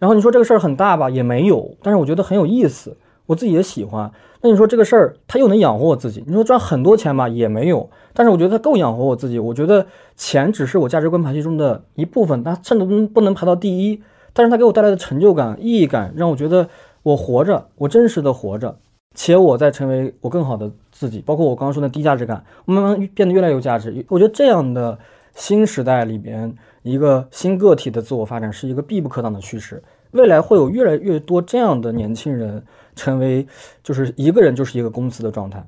[0.00, 2.96] 然后你说这个事儿很大吧，也没有，但是我觉得很有意思，
[3.26, 4.10] 我自己也喜欢。
[4.40, 6.22] 那你说这个事儿它又能养活我自己？
[6.26, 9.38] 你说赚很多钱吧，也没有，但是我觉得它够养活我自己。
[9.38, 16.68] 我觉得钱只是我价值观排序中的一部分，它甚至不能排到第一，但是它给我带来的成就感、意义感，让我觉得
[17.02, 18.76] 我活着，我真实的活着，
[19.14, 21.22] 且我在成为我更好的自己。
[21.24, 24.04] 包括我刚刚说的低价值感，我慢慢变得越来越有价值。
[24.08, 24.98] 我觉得这样的
[25.34, 29.82] 新时代里边，一个新个体的自我发展是一个必不可挡的趋势。
[30.12, 32.62] 未来会有越来越多这样的年轻人
[32.96, 33.46] 成为，
[33.84, 35.64] 就是一个人就是一个公司的状态。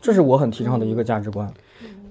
[0.00, 1.50] 这是我很提倡的一个价值观。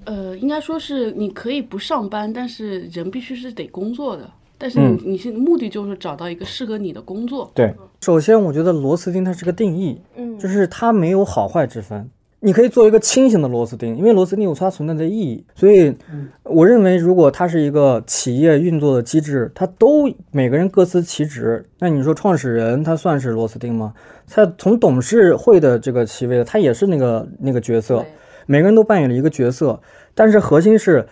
[0.05, 4.27] 呃，应该说是你可以不上班，但是人必须是得工作的。
[4.57, 7.51] 但是你你是目的就是找到一个适合你的工作。
[7.53, 12.09] 对，首先我觉得螺丝钉它是个定义，嗯，就是它没有好坏之分。
[12.43, 15.45] 你可以做一个清醒的螺丝钉，因为螺丝钉有它存在的意义。
[15.53, 15.95] 所以，
[16.43, 21.63] 我认为如果它是一个企业运作的机制，它都每个人各司其职。
[21.77, 23.93] 那你说创始人他算是螺丝钉吗？
[24.27, 28.03] 他从董事会的这个席位，他也是那个那个角色。
[28.47, 29.79] 每个人都扮演了一个角色，
[30.15, 31.05] 但是核心是，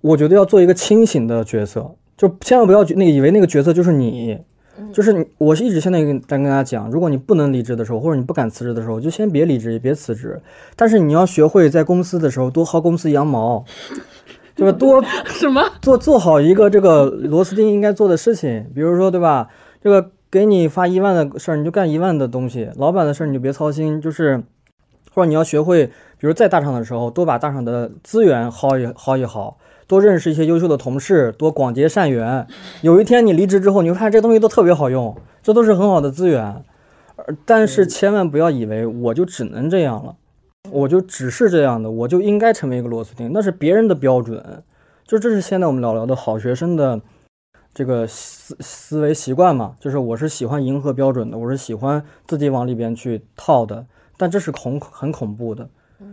[0.00, 4.38] 我觉得要做一个清醒的角色，就千万不要那个以为那个角色就是你。
[4.92, 10.40] 就是你，我是一直现在跟在跟大家讲，如果你不能离职的时候，或者你不敢辞职的时候，就先别离职，也别辞职。
[10.76, 13.64] 但是你要学会在公司的时候多薅公司羊毛，
[14.54, 14.78] 对吧？
[14.78, 19.48] 多 什么做做好一个这个螺丝钉应该做的事情，比如说，对吧？
[19.82, 24.00] 这个给你发一万的事儿，你就干一万的东西；老板的事儿你就别操心。
[24.00, 24.42] 就是
[25.12, 29.54] 或者你要学会，比如在大厂的时候，多把大厂的资源薅一薅一薅。
[29.88, 32.46] 多认识一些优秀的同事，多广结善缘。
[32.82, 36.62] 有一天你离职之后，你会发现这东西都特别好用，这都是很好的资源。
[37.44, 40.14] 但是千万不要以为我就只能这样了，
[40.70, 44.62] 我就只是这样的，我就应该成为一个螺丝钉，那是别人的标准。
[45.04, 47.00] 就这是现在我们聊聊的好学生的
[47.72, 53.86] 这个思思维习惯嘛，就是我是喜欢迎合标准的，我是喜欢自己往里边去套的，
[54.18, 55.68] 但这是恐很恐怖的。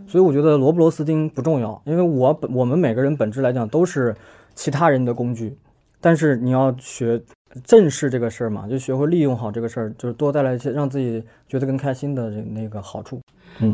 [0.06, 4.14] 所以我觉得螺不螺丝钉不重要，因为我本我们每个人本质来讲都是
[4.54, 5.56] 其他人的工具，
[6.00, 7.20] 但是你要学
[7.64, 13.20] 正视这个事儿嘛，就学会利用好这个事儿，就是多带来一些让自己觉得更开心的这那个好处。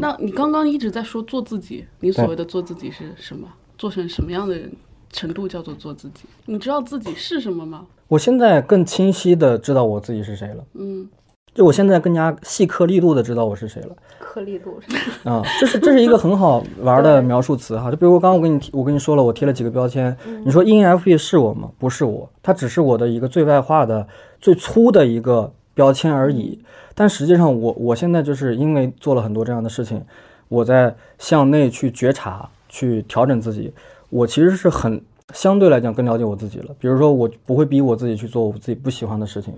[0.00, 3.48] 那你刚刚一直在说做自己，你所谓的做自己是什么？
[3.76, 4.70] 做成什么样的人
[5.10, 6.24] 程度叫做做自己？
[6.46, 7.86] 你知道自己是什么吗？
[8.06, 10.64] 我现在更清晰的知道我自己是谁了。
[10.74, 11.08] 嗯。
[11.54, 13.94] 就我现在更加细颗粒度的知道我是谁了。
[14.18, 17.90] 颗粒度是啊，这是这是一个很好玩的描述词哈。
[17.90, 20.16] 就比如我刚刚我跟你提，我跟你说了，我贴了几个标签。
[20.44, 21.70] 你说 ENFP 是我吗？
[21.78, 24.06] 不是我，它只是我的一个最外化的、
[24.40, 26.58] 最粗的一个标签而已。
[26.94, 30.02] 但实际上，我我现在就是因为做了很多这样的事情，
[30.48, 33.70] 我在向内去觉察、去调整自己。
[34.08, 34.98] 我其实是很
[35.34, 36.74] 相对来讲更了解我自己了。
[36.78, 39.52] 比如说，我不会逼我自己去做我自己不喜欢的事情。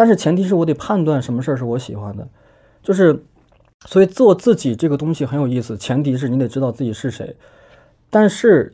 [0.00, 2.26] 但是前提是我得判断什么事儿是我喜欢的，
[2.82, 3.22] 就是，
[3.84, 5.76] 所以做自己这个东西很有意思。
[5.76, 7.36] 前提是你得知道自己是谁。
[8.08, 8.72] 但是，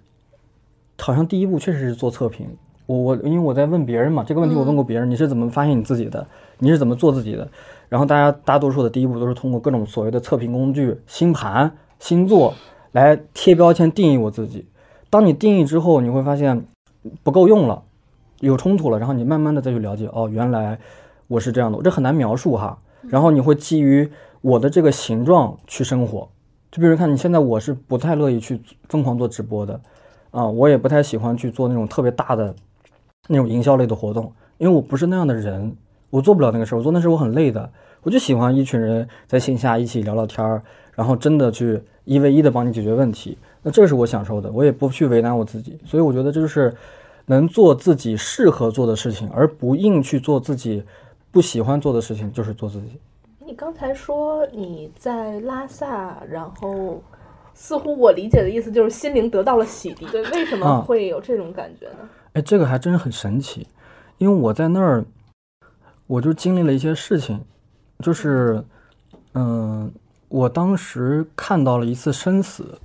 [1.01, 2.47] 好像第一步确实是做测评。
[2.87, 6.25] 我我因为我在问别人嘛，这个问题我问过别人，你是怎么发现你自己的？
[6.61, 7.49] 你是怎么做自己的？
[7.89, 12.55] 然后大家大多数的第一步都是通过各种所谓的测评工具、星盘、星座
[12.93, 14.65] 来贴标签定义我自己。
[15.11, 16.65] 当你定义之后，你会发现
[17.25, 17.83] 不够用了，
[18.39, 20.79] 有冲突了，然后你慢慢的再去了解，哦，原来。
[21.29, 22.79] 我是这样的，这很难描述哈。
[23.09, 24.09] 然后你会基于
[24.41, 26.29] 我的这个形状去生活，
[26.73, 29.81] 就比如看你现在，我是不太乐意去疯狂做直播的，
[30.31, 32.55] 啊，我也不太喜欢去做那种特别大的
[33.29, 35.77] 那种营销类的活动，因为我不是那样的人，
[36.11, 37.71] 我做不了那个事儿，我做那事儿我很累的。
[38.03, 40.63] 我就喜欢一群人在线下一起聊聊天儿，
[40.95, 45.79] 然后真的去一 v 一的帮你解决问题，那这是我享受的，我也不去为难我自己。
[45.85, 46.73] 所以我觉得这就是
[47.27, 50.83] 能做自己适合做的事情，而不硬去做自己。
[51.31, 53.01] 不喜欢做的事情就是做自己。
[53.39, 57.01] 你刚才说你在拉萨，然后
[57.55, 60.11] 似乎我理解的意思就是心灵得到了洗涤。
[60.11, 62.09] 对，为什么会有这种感觉呢？
[62.33, 63.69] 哎，这个还真是很神奇，
[64.19, 65.05] 因为我在那儿，
[66.09, 67.41] 我就经历了一些事情，
[68.01, 68.65] 就是，
[69.35, 69.93] 嗯，
[70.29, 72.77] 我当时看到了一次生死，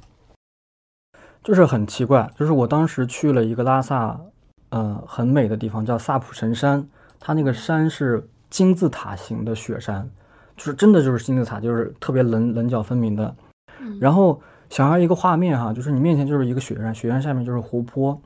[1.43, 4.19] 就是很奇怪，就是我当时去了一个拉萨，
[4.69, 6.88] 嗯，很美的地方，叫萨普神山，
[7.19, 8.27] 它那个山是。
[8.51, 10.07] 金字塔形的雪山，
[10.55, 13.33] 就是真的就是金字塔，就是特别棱棱角分明的。
[13.99, 18.21] 然后想要一个画面哈，就是你面前就是一个雪山，雪山下面就是湖泊，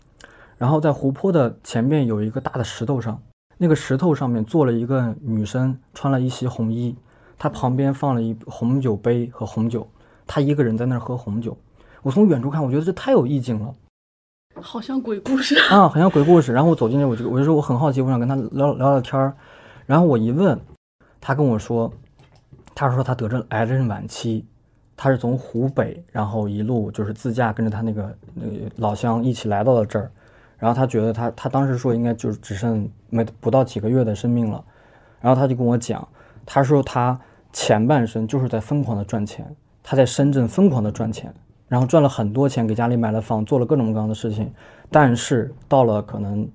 [0.58, 3.18] 然后在湖泊的前面有一个大的石头上，
[3.58, 6.96] 那个石头上面坐了一个女生，穿了一袭红衣，
[7.38, 9.88] 她旁边放了一红酒杯和红酒，
[10.28, 11.58] 她一个人在那儿喝红酒。
[12.02, 13.74] 我从远处看，我觉得这太有意境了，
[14.62, 16.52] 好像鬼故事啊，好像鬼故事。
[16.52, 19.36] 然后我走进去，我就我就说我很好奇，我想跟她聊聊聊天儿。
[19.86, 20.60] 然后我一问，
[21.22, 21.92] 他跟我说，
[22.74, 24.44] 他说他得着癌症晚期，
[24.98, 30.10] 他是从湖北，然后一路就是自驾跟着他那个那个老乡一起来到了这儿，
[30.58, 34.64] 然后他觉得他他当时说应该就只剩没不到几个月的生命了，
[35.22, 36.08] 然后他就跟我讲，
[36.46, 37.20] 他说他
[37.54, 41.32] 前半生就是在疯狂的赚钱，他在深圳疯狂的赚钱，
[41.68, 44.52] 然后赚了很多钱，给家里买了房，做了各种各样的事情，
[44.90, 46.50] 但是到了可能。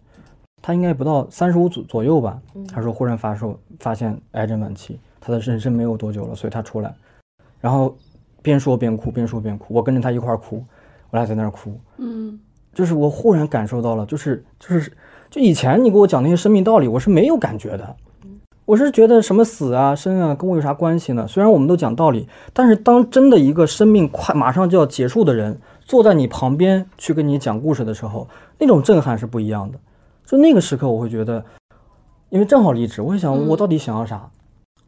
[0.63, 2.41] 他应该不到三十五左左右吧。
[2.73, 6.95] 他说忽然发售，发现癌症晚期，他的人生没有多久了，所以他出来。
[7.61, 7.97] 然后
[8.43, 10.65] 边说边哭，边说边哭，我跟着他一块儿哭，
[11.11, 11.79] 我俩在那儿哭。
[11.99, 12.39] 嗯
[12.73, 14.93] 就是我忽然感受到了，就是就是
[15.29, 17.97] 就以前你给我讲那些生命道理，我是没有感觉的。
[18.65, 21.27] 我是觉得什么死啊生啊跟我有啥关系呢？
[21.27, 29.79] 虽然我们都讲道理，但是当真的一个生命快马上就要结束的人坐在你旁边去跟你讲故事的时候，那种震撼是不一样的。
[30.31, 31.45] 就那个时刻，我会觉得，
[32.29, 34.31] 因为正好离职，我会想嗯我到底想要啥？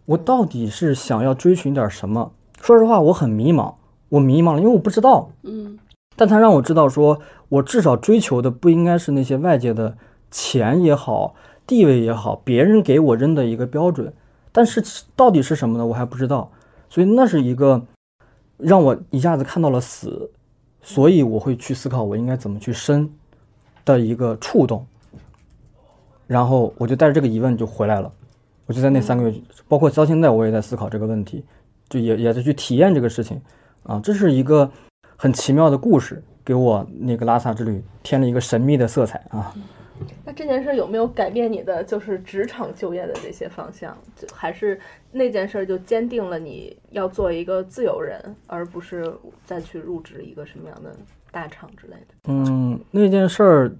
[0.07, 2.31] 我到底是想要追寻点什么？
[2.61, 3.75] 说实话，我很迷茫，
[4.09, 5.31] 我迷茫了，因为我不知道。
[5.43, 5.81] 嗯
[6.15, 7.19] 但他让我知道说，
[7.49, 9.97] 我至少追求的不应该是那些外界的
[10.31, 11.35] 钱也好、
[11.67, 14.15] 地位也好，别人给我扔的一个标准。
[14.53, 14.81] 但是
[15.17, 15.85] 到底是什么呢？
[15.85, 16.53] 我还不知道。
[16.89, 17.83] 所以那是一个
[18.59, 20.31] 让我一下子看到了死，
[20.83, 23.11] 所以我会去思考我应该怎么去生
[23.85, 24.87] 的一个触动。
[26.33, 28.11] 然后我就带着这个疑问就回来了。
[28.65, 31.45] 我就在那三个月，包括到现在，我也在思考这个问题，
[31.91, 33.39] 就也也在去体验这个事情
[33.83, 34.01] 啊。
[34.03, 34.71] 这是一个
[35.17, 39.55] 很奇妙的故事，给我那个拉萨之旅添了一个神秘的色彩啊。
[40.25, 43.95] 那这件事有没有改变你的就是职场就业的这些方向？
[44.17, 44.81] 就还是
[45.11, 49.13] 那件事就坚定了你要做一个自由人，而不是
[49.45, 50.97] 再去入职一个什么样的
[51.31, 52.15] 大厂之类的？
[52.29, 53.73] 嗯，那件事儿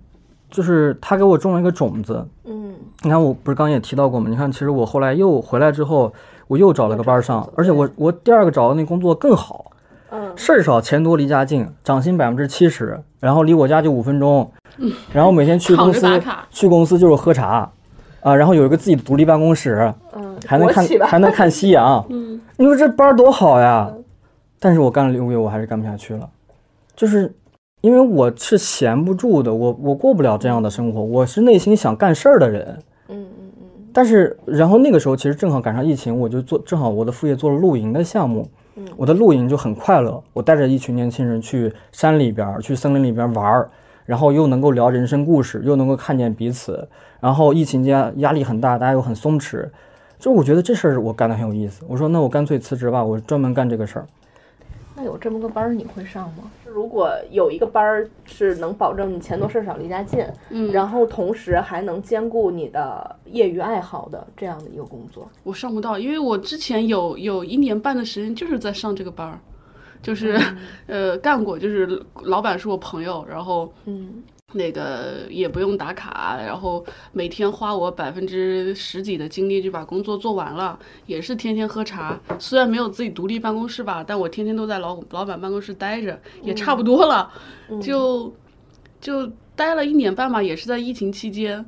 [0.53, 2.25] 就是他给我种了一个种子。
[2.45, 2.73] 嗯。
[3.03, 4.29] 你看，我不是刚也提到过吗？
[4.31, 6.13] 你看，其实我后来又回来之后，
[6.47, 9.73] 我又找了个班上，而且我我第二个找的那工作更好，
[10.11, 10.33] 嗯。
[10.37, 14.49] 事儿少，钱多，离家近，涨薪百分之七十，然后离我家就五分钟，
[15.13, 16.07] 然后每天去公司
[16.51, 17.69] 去公司就是喝茶，
[18.21, 22.41] 啊，然后有一个自己的独立办公室，嗯，还能看还能看夕阳， 嗯。
[22.57, 23.91] 你说这班多好呀！
[24.61, 26.29] 但是我干了六个月，我还是干不下去了，
[26.95, 27.35] 就是
[27.83, 32.79] 因为我是闲不住的，我我过不了这样的生活，我是内心想干事儿的人。
[33.09, 40.23] 嗯嗯嗯但是，然后那个时候其实正好赶上疫情，我就做正好我的副业做了露营的项目，嗯我的露营就很快乐。
[40.33, 43.69] 我带着一群年轻人去山里边儿、去森林里边玩儿，
[44.07, 46.89] 然后又能够聊人生故事，又能够看见彼此。
[47.19, 49.69] 然后疫情间压力很大，大家又很松弛，
[50.21, 51.83] 就我觉得这事儿我干得很有意思。
[51.89, 54.07] 我说那我干脆辞职吧，我专门干这个事儿。
[54.95, 56.51] 那有这么个班儿你会上吗？
[56.67, 69.39] 如果有一个班儿是能保证你钱多事少离家近，嗯，然后同时还能兼顾你的业余爱好的这样的一个工作，我上不到，因为我之前有有一年半的时间就是在上这个班儿，
[70.03, 70.39] 就是、
[70.87, 74.23] 呃干过，就是老板是我朋友，然后嗯
[74.53, 82.19] 那个也不用打卡，然后每天花我百分之十几的精力就把工作做完了，也是天天喝茶。
[82.39, 87.31] 虽然没有自己独立办公室吧，但我天天都在老老板办公室待着，也差不多了，
[87.81, 88.33] 就
[89.01, 91.65] 就待了一年半吧，也是在疫情期间，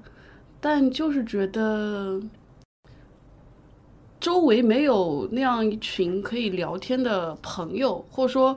[0.60, 2.20] 但就是觉得。
[4.20, 8.56] 周围没有那样一群可以聊天的朋友，或者说，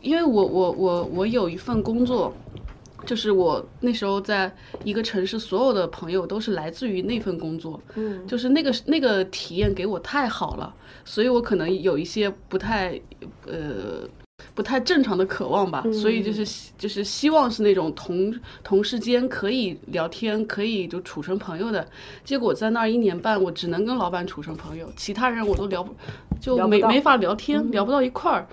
[0.00, 2.32] 因为我我我我有一份工作，
[3.06, 4.52] 就是我那时候在
[4.84, 10.74] 一个城市，所有的朋友都是来自于那份工作，嗯就是那个那个体验给我太好了，
[11.04, 13.00] 所以我可能有一些不太
[13.46, 14.08] 呃
[14.54, 18.34] 不太正常的渴望吧，所以就是就是希望是那种同
[18.64, 21.86] 同事间可以聊天，可以就处成朋友的。
[22.24, 25.94] 结果在那儿一年半，我只能跟老板处成朋友，其他人我都聊不
[26.40, 28.46] 就聊没没法聊天，聊不到一块儿。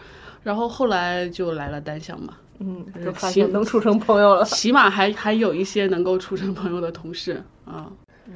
[0.43, 4.43] 然后后来就来了单向嘛，嗯，就发现能处成朋友了。
[4.49, 7.91] 起码还还有一些能够处成朋友的同事啊。
[8.27, 8.33] 嗯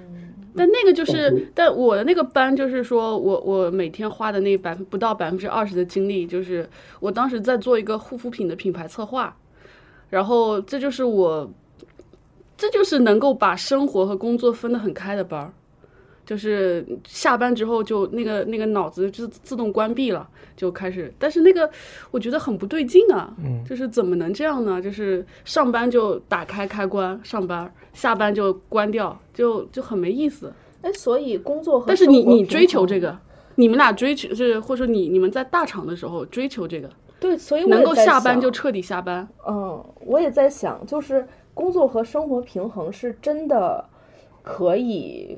[0.53, 6.69] 但那个就是，但我的那个班就是说我我每天花的那百分不到百分之二十的精力，就是
[6.99, 9.34] 我当时在做一个护肤品的品牌策划，
[10.09, 11.49] 然后这就是我，
[12.57, 15.53] 这就是能够把生活和工作分得很开的班儿。
[16.26, 21.69] 就是下班之后就那个那个脑子就自动关闭了，就开始，但是那个
[22.11, 24.82] 我觉得很不对劲啊，嗯就是怎么能这样呢？
[24.82, 30.53] 就是上班就打开开关上班，下班就关掉，就就很没意思。
[30.82, 33.17] 哎，所以工作和但是你你追求这个，
[33.55, 39.28] 你们俩追求是或者说你你们在大厂的时候追求这个，对，所以我能够下班就彻底下班。
[39.47, 43.84] 嗯，我也在想，就是工作和生活平衡是真的
[44.41, 45.38] 可以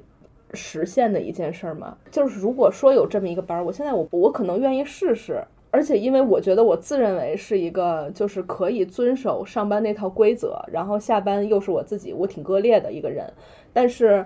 [0.54, 1.98] 实现的一件事儿嘛？
[2.12, 5.44] 就是如果说有这么一个班儿，我现在我我可能愿意试试。
[5.76, 13.26] 而且，因为我觉得我自认为是一个就是可以遵守上班那套规则，然后下班又是我自己，我挺割裂的一个人。
[13.74, 14.24] 但是，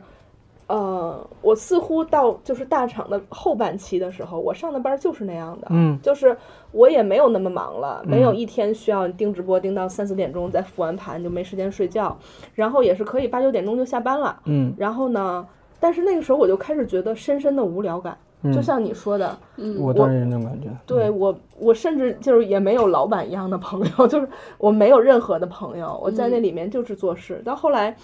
[0.68, 6.36] 呃，我似乎到就是大厂的后半期的时候，我上的班儿就是那样的，嗯就是
[6.74, 12.18] 我也没有那么忙了，没有嗯一天需要盯直播盯到三四点钟再复完盘就没时间睡觉，
[12.56, 14.42] 然后也是可以八九点钟就下班了。
[14.44, 15.48] 嗯然后呢，
[15.80, 18.18] 但是那个时候我就开始觉得深深的无聊感，
[18.54, 20.70] 就像你说的，嗯，我当然有那种感觉。
[20.86, 27.42] 对我，我甚至就是也没有老板一样的朋友， 就是我没有任何的朋友，我在那里面就是做事。
[27.44, 27.96] 到后来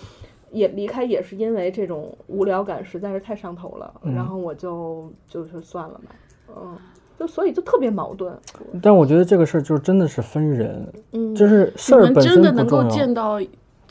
[0.52, 6.12] 也离开，也是因为这种无聊感实在是太上头了，然后我就就是算了嘛，
[6.56, 6.78] 嗯，
[7.20, 8.32] 就所以就特别矛盾。
[8.82, 12.84] 但我觉得这个事儿就真的是分人，嗯，就是事儿本身真的能够。
[12.88, 13.40] 见到，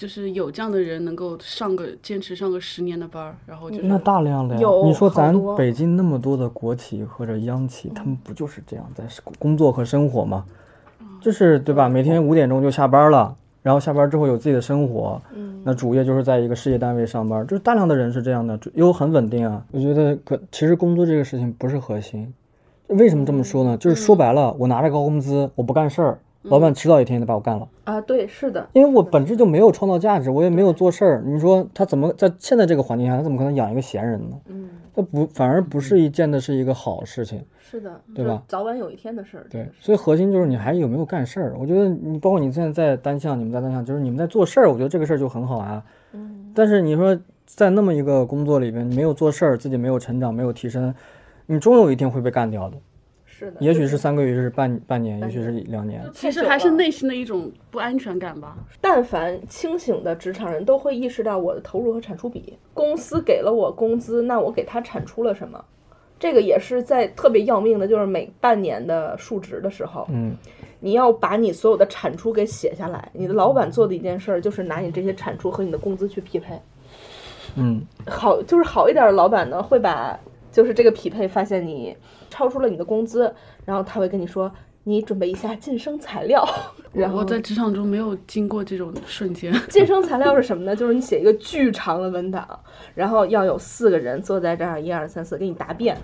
[0.02, 9.04] 就是有这样的人能够上个坚持上个十年的班儿，然后就是那大量的呀，你说咱北京那么多的国企或者央企，他们不就是这样在
[9.38, 10.44] 工作和生活吗？
[11.20, 11.88] 就是对吧？
[11.88, 13.32] 每天五点钟就下班了，
[13.62, 15.22] 然后下班之后有自己的生活，
[15.62, 19.64] 那主业就是在一个事业单位上班，就是大量的人是这样的，又很稳定啊。
[19.70, 22.34] 我觉得可其实工作这个事情不是核心，
[22.88, 23.76] 为什么这么说呢？
[23.76, 27.68] 就是说白了，我拿着高工资，我不干事儿，老板迟早一天得把我干了。
[27.84, 31.22] 啊，对，是的，因为我本质就没有创造价值，我也没有做事儿。
[31.24, 34.36] 你说他怎么在现在这个环境下，他怎么可能养一个闲人呢？
[34.46, 38.42] 嗯，那不反而不是一件的是一个好事情，是的，对吧？
[38.48, 39.46] 早晚有一天的事儿。
[39.50, 39.68] 对。
[39.80, 41.56] 所以核心就是你还有没有干事儿。
[41.58, 45.82] 我觉得你包括你现在在单向，你们在单向，就是你们在做事儿，我觉得这个事儿就很好啊。
[46.12, 50.94] 嗯，但是你说在那么一个工作里边，你没有做事儿，自己没有成长，没有提升，
[51.46, 52.76] 你终有一天会被干掉的。
[53.42, 56.02] 是的，也许是三个月，也许是半半年，也许是两年。
[56.14, 58.56] 其实还是内心的一种不安全感吧。
[58.80, 65.62] 但凡清醒的职场人都会意识到我的投入和产出比，公司给了我工资，那我给他产出了什么？
[66.20, 70.36] 这个也是在特别要命的，就是每半年的述职的时候，嗯，
[70.78, 73.10] 你要把你所有的产出给写下来。
[73.12, 76.56] 你的老板做的一件事儿就是拿你这些产出和你的工资去匹配。
[77.56, 80.16] 嗯，好，就是好一点的老板呢，会把
[80.52, 81.96] 就是这个匹配发现你
[82.42, 83.32] 超出了你的工资，
[83.64, 84.50] 然后他会跟你说，
[84.82, 86.44] 你准备一下晋升材料。
[86.92, 89.54] 然后我在职场中没有经过这种瞬间。
[89.68, 90.74] 晋升材料是什么呢？
[90.74, 92.44] 就是你写一个巨长的文档，
[92.96, 95.96] 然后要有四个人坐在这儿，一二三四给你答辩，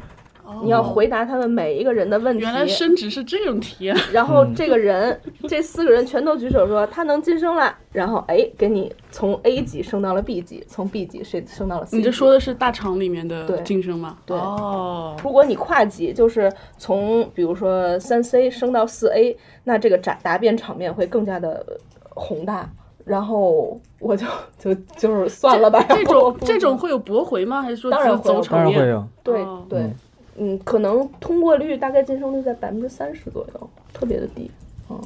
[0.63, 2.43] 你要回答他们每一个人的问题。
[2.43, 3.99] 原来升职是这种题啊。
[4.13, 11.97] 然后这个人，这四个人全都举手说他能晋升了，然后哎，给你从 A 级升到了 B 级，从 B 级升升到了 C 级。
[11.99, 14.19] 你这说的是大厂里面的晋升吗？
[14.25, 21.65] 对哦，如果你跨级，就是从比如说三 C 升到四 A，那这个答答辩场面会更加的
[22.11, 22.69] 宏大。
[23.05, 24.27] 然后我就
[24.59, 25.83] 就就是算了吧。
[25.89, 27.63] 这种这种会有驳回吗？
[27.63, 28.79] 还是说当然会有只走场面？
[28.79, 29.09] 当然会有。
[29.23, 29.95] 对哦对嗯，
[30.39, 34.51] 嗯，可能通过率大概晋升率在百分之三十左右，特别的低。
[34.91, 34.99] 嗯，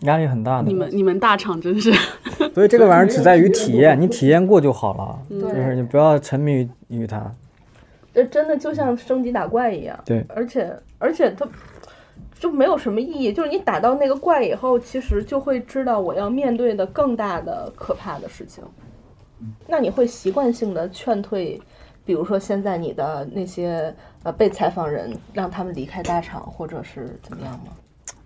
[0.00, 0.68] 压力很大的。
[0.68, 1.92] 你们你们大厂真是
[2.54, 7.32] 所以这个玩意儿只在于体验， 你体验过就好了，嗯就是你不要沉迷于于它。
[8.12, 9.98] 这真的就像升级打怪一样。
[10.04, 11.46] 对，而且而且它
[12.38, 18.62] 就没有什么意义，就是你打到那个怪以后，其实就会知道我要面对的更大的可怕的事情。
[19.66, 21.60] 那你会习惯性的劝退，
[22.04, 27.72] 比如说现在你的那些呃被采访人，让他们离开大厂，或者是怎么样吗？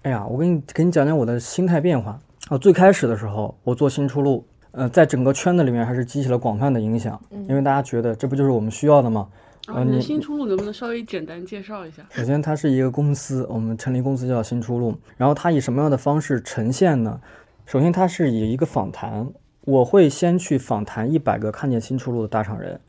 [0.02, 2.18] 哎呀，我给你给你讲讲我的心态变化。
[2.48, 9.28] 啊，最开始的时候，我做新出路，呃，在整个圈子里面还是激起了广泛的影响，因为大家觉得这不就是我们需要的吗？
[9.66, 12.02] 啊，你的新出路能不能稍微简单介绍一下？
[12.08, 14.96] 首先，它是一个公司，我们成立公司叫新出路。
[15.18, 17.20] 然后它以什么样的方式呈现呢？
[17.66, 19.28] 首先，它是以一个访谈，
[19.66, 22.80] 我会先去访谈一百个看见新出路的大厂人，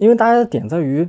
[0.00, 1.08] 因为大家的点在于，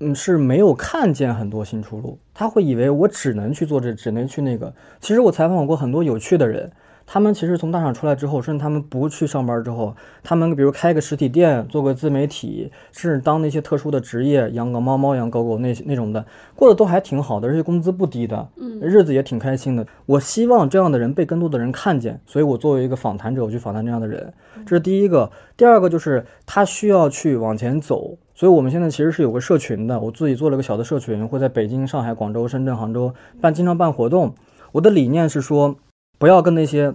[0.00, 4.72] 嗯，是没有看见很多新出路，他会以为我只能去做这，只能去那个。
[5.00, 6.70] 其实我采访过很多有趣的人。
[7.06, 9.94] 他们其实从大厂出来之后，甚至他们不去上班之后，
[10.24, 16.26] 他们比如开个实体店，做个自媒体，甚至当那些特殊的职业，养个猫猫、养狗狗那那种的，
[16.56, 19.86] 过得都还挺好的，而且工资不低的，嗯，日子也挺开心的。
[20.04, 24.32] 我希望这样的人被更多的人看见，所以我作为一个访谈者，我去访谈这样的人，
[24.66, 25.30] 这是第一个。
[25.56, 34.34] 第二个就是他需要去往前走，所以我们现在其实是有个社群的，我自己做了个小的社群，会在北京、上海、广州、深圳、杭州办，经常办活动。
[34.72, 35.76] 我的理念是说。
[36.18, 36.94] 不要跟那些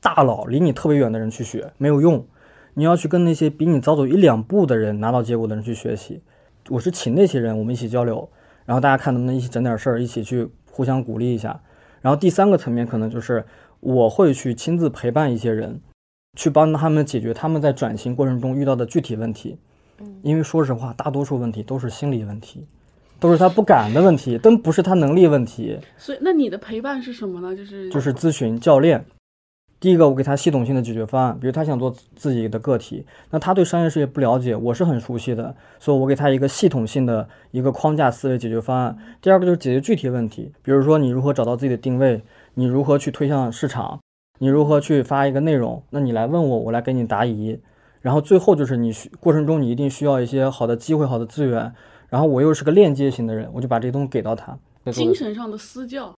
[0.00, 2.26] 大佬离你特别远的人去学，没有用。
[2.74, 6.22] 你要去跟那些比你早走一两步的人拿到结果的人去学习。
[6.70, 8.28] 我是请那些人，我们一起交流，
[8.64, 11.60] 然后大家看能不能一起整点事儿，一起去互相鼓励一下。
[12.00, 13.44] 然后第三个层面可能就是
[13.80, 15.80] 我会去亲自陪伴一些人，
[16.36, 19.58] 去帮他们解决他们在转型过程中遇到的具体问题。
[20.22, 22.66] 因为说实话，大多数问题都是心理问题，
[23.22, 25.78] 都是他不敢的问题，都不是他能力问题。
[25.96, 27.54] 所以，那你的陪伴是什么呢？
[27.56, 29.04] 就是就是咨询教练。
[29.78, 38.96] 第一个，我给他系统性的解决方案，比如他想做自己的个体，那他对商业世界不了解，我是很熟悉的，所以我给他一个系统性的一个框架思维解决方案。
[39.20, 42.20] 第二个就是解决具体问题，比如说你如何找到自己的定位，
[42.54, 44.00] 你如何去推向市场，
[44.40, 47.60] 你如何去发一个内容，那你来问我，我来给你答疑。
[48.00, 51.72] 然后最后就是你需过程中你一定需要一些好的机会、好的资源，
[52.12, 54.54] 然后我又是个链接型的人，我就把这东西给到他。
[54.92, 56.12] 精神上的私教。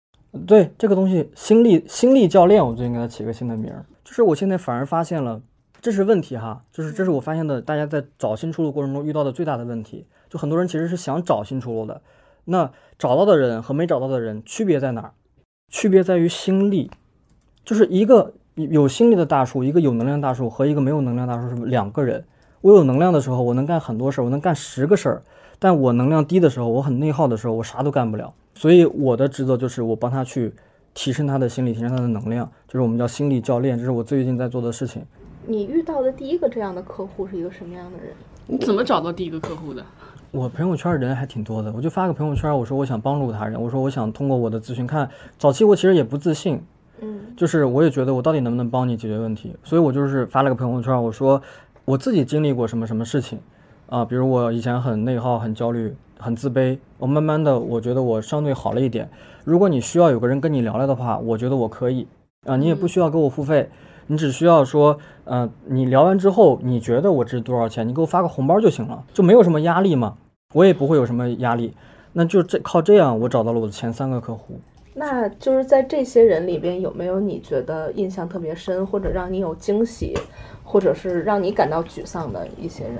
[0.46, 3.84] 对这个东西，心力心力教练，我最近给他起个新的名儿。
[4.02, 5.42] 就是我现在反而发现了，
[5.82, 10.06] 这是问题哈，就是这是我发现的，大家在找新出路过程中遇到的最大的问题。
[10.30, 12.00] 就很多人其实是想找新出路的，
[12.46, 15.12] 那找到的人和没找到的人区别在哪儿？
[15.68, 16.90] 区别在于心力，
[17.66, 22.24] 就是一个有心力的大树，一个有能量大树和一个没有能量大树是两个人。
[22.62, 25.22] 我有能量的时候，我能干很多事儿，我能干十个事儿；
[25.62, 28.34] 但我能量低的时候，我很内耗的时候，我啥都干不了。
[28.52, 30.52] 所以我的职责就是我帮他去
[30.92, 35.00] 提升他的心理，提升他的能量，就是我们叫心理教练，这是我最近在做的事情。
[35.46, 38.08] 你遇到的第一个这样的客户是一个什么样的人？
[38.48, 39.84] 你怎么找到第一个客户的？
[40.32, 45.08] 我朋友圈人还挺多的，我就发个朋友圈，我说我想帮助他人，我说我想通过我的咨询看，
[45.38, 46.60] 早期我其实也不自信，
[47.00, 51.40] 嗯，就是我也觉得我到底能不能帮你解决问题，所以我就是发了个朋友圈，我说
[51.84, 53.38] 我自己经历过什么什么事情，
[53.92, 55.94] 啊，比如我以前很内耗、很焦虑。
[56.18, 59.10] 很自卑，我慢慢的，我觉得我相对好了一点。
[59.42, 62.06] 如果你需要有个人跟你聊聊的话，我觉得我可以
[62.46, 63.68] 啊，你也不需要给我付费，
[64.06, 70.16] 你只需要说，呃，你聊完之后你觉得我值多少钱，你给我发个红包就行了，就没有什么压力嘛，
[70.54, 71.74] 我也不会有什么压力，
[72.12, 74.60] 那就这靠这样，我找到了我的前三个客户。
[74.94, 80.16] 那就是在这些人里边，有没有你觉得印象特别深，或者让你有惊喜，
[80.62, 82.98] 或者是让你感到沮丧的一些人？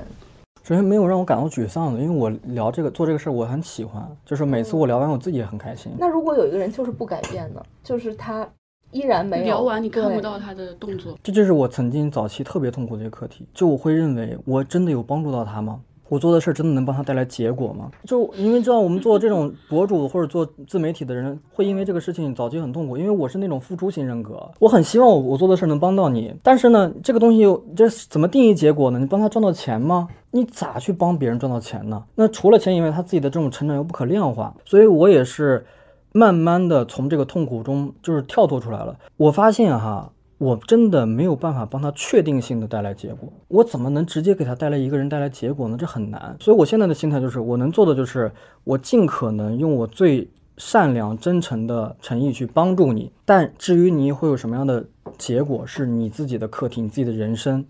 [0.63, 5.91] 首先没有让我感到沮丧的，因为我聊这个做这个事儿我很喜欢，就是每次我聊完我自己也很开心。
[5.99, 8.49] 那如果有一个人就是不改变呢，就是他
[8.93, 13.45] 依然没有聊完，你看不到他的动作，这就是我曾经早期特别痛苦的一个课题。
[13.53, 15.81] 就我会认为我真的有帮助到他吗？
[16.13, 17.91] 我做的事儿真的能帮他带来结果吗？
[18.05, 22.99] 就因为知道我们做这种博主或者做自媒体的人，会因为这个事情早期很痛苦。
[22.99, 26.35] 因为我是那种付出型人格，我很希望我我做的事儿能帮到你。
[26.43, 28.99] 但是呢，这个东西又这怎么定义结果呢？
[28.99, 30.07] 你帮他赚到钱吗？
[30.31, 32.05] 你咋去帮别人赚到钱呢？
[32.15, 34.55] 那除了钱以外，他自己的这种成长又不可量化。
[34.67, 35.65] 所以我也是
[36.13, 38.95] 慢慢的从这个痛苦中就是跳脱出来了。
[39.17, 40.13] 我发现哈。
[40.43, 45.77] 我真的没有办法帮他确定性的带来结果，我怎么能直接给他带来一个人带来结果呢？
[45.79, 46.37] 这很难。
[46.41, 48.29] 所以我现在的心态就是，我能做的就是
[48.65, 53.13] 我尽可能用我最善良、真诚的诚意去帮助你。
[53.25, 54.85] 但至于你会有什么样的
[55.17, 57.65] 结果，是你自己的课题，你自己的人生。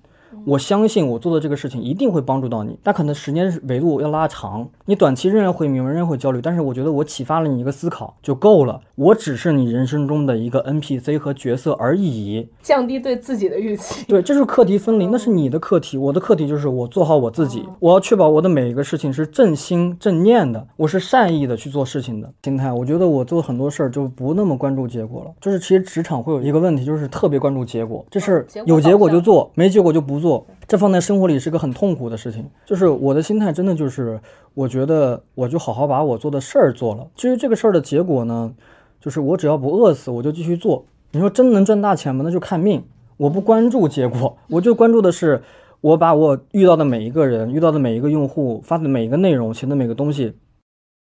[0.45, 4.69] 我相信我做的这个事情一定会帮助到你，但可能时间维度要拉长。
[4.87, 8.81] 你短期仍然会迷茫，仍然会焦虑，但是我觉得我启发了你一个思考就够了。
[8.95, 12.49] 我只是你人生中的一个 NPC 和角色而已。
[12.63, 14.05] 降低对自己的预期。
[14.07, 17.65] 对，这是课题分离，那是你的课题，我的课题就是我做好我自己。
[17.81, 22.73] 我要确保我的每一个事情是正心正念的，我是善意的去做事情的心态。
[22.73, 25.31] 我觉得我做很多事儿就不那么关注结果了。
[25.41, 30.47] 就是其实职场会有一个问题，就是特别关注结果，这事儿有结果就做，没结果就不做。
[30.67, 32.49] 这放在生活里是个很痛苦的事情。
[32.65, 34.19] 就是我的心态真的就是，
[34.55, 37.09] 我觉得我就好好把我做的事儿做了。
[37.15, 38.55] 至于这个事儿的结果呢，
[38.99, 40.87] 就是我只要不饿死，我就继续做。
[41.11, 42.23] 你说真能赚大钱吗？
[42.25, 42.83] 那就看命。
[43.19, 45.43] 我不关注结果，我就关注的是
[45.81, 50.35] 我把我遇到的每一个人、遇到的每一个用户发的每一个内容、写的每个东西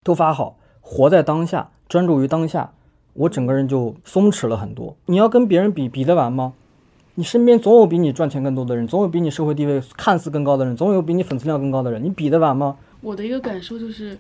[0.04, 2.74] 都发好，活在当下，专注于当下，
[3.14, 4.96] 我整个人就松弛了很多。
[5.06, 6.54] 你要跟别人比，比得完吗？
[7.16, 12.76] 你身边总有比你赚钱更多的人，总有比你社会地位看似更高的人，总有比你粉丝量更高的人，你比得完吗？
[13.02, 14.18] 我的一个感受就是，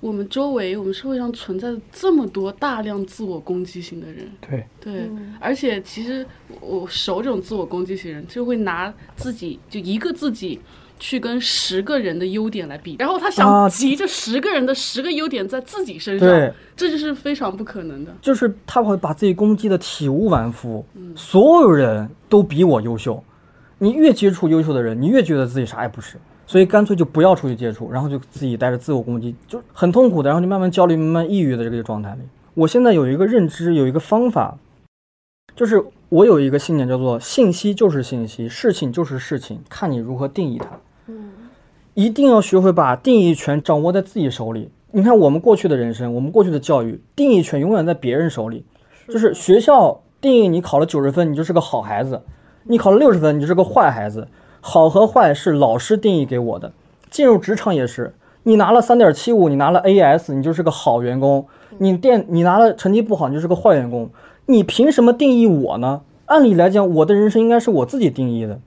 [0.00, 5.10] 我们周围、我们社会上存在这么多大量自我攻击型的人，对对，
[5.40, 6.24] 而且其实
[6.60, 10.60] 我熟这种自我攻击型人，就会拿自己就一个自己。
[11.02, 16.28] 去跟十个人的优点来比，然后他想集这十个人的十个优点在自己身上，
[16.76, 18.14] 这就是非常不可能的。
[18.22, 20.84] 就是他会把自己攻击的体无完肤，
[21.16, 23.20] 所有人都比我优秀。
[23.78, 32.20] 你越接触优秀的人，你越觉得自己啥也不是，所以干脆就不要出去接触，然后就自己带着自我攻击，就很痛苦的，然后就慢慢焦虑、慢慢抑郁的这个状态里。
[32.54, 34.56] 我现在有一个认知，有一个方法，
[35.56, 40.78] 就是我有一个信念，叫做信息就是信息，事情就是事情，看你如何定义它。
[41.94, 44.70] 一定要学会把定义权掌握在自己手里。
[44.92, 48.64] 你看，我们过去的人生，我们过去的教育，定义权永远在别人手里。
[49.08, 52.16] 就是学校定义你考了九十分，你就是个好孩子；
[52.64, 54.28] 你考了六十分，你就是个坏孩子。
[54.60, 56.72] 好和坏是老师定义给我的。
[57.10, 61.44] 进入职场也是，你拿了三点七五，你拿了 AS，你就是个好员工；
[61.78, 64.10] 你电你拿了成绩不好，你就是个坏员工。
[64.46, 66.02] 你凭什么定义我呢？
[66.26, 68.60] 按理来讲，我的人生应该是我自己定义的。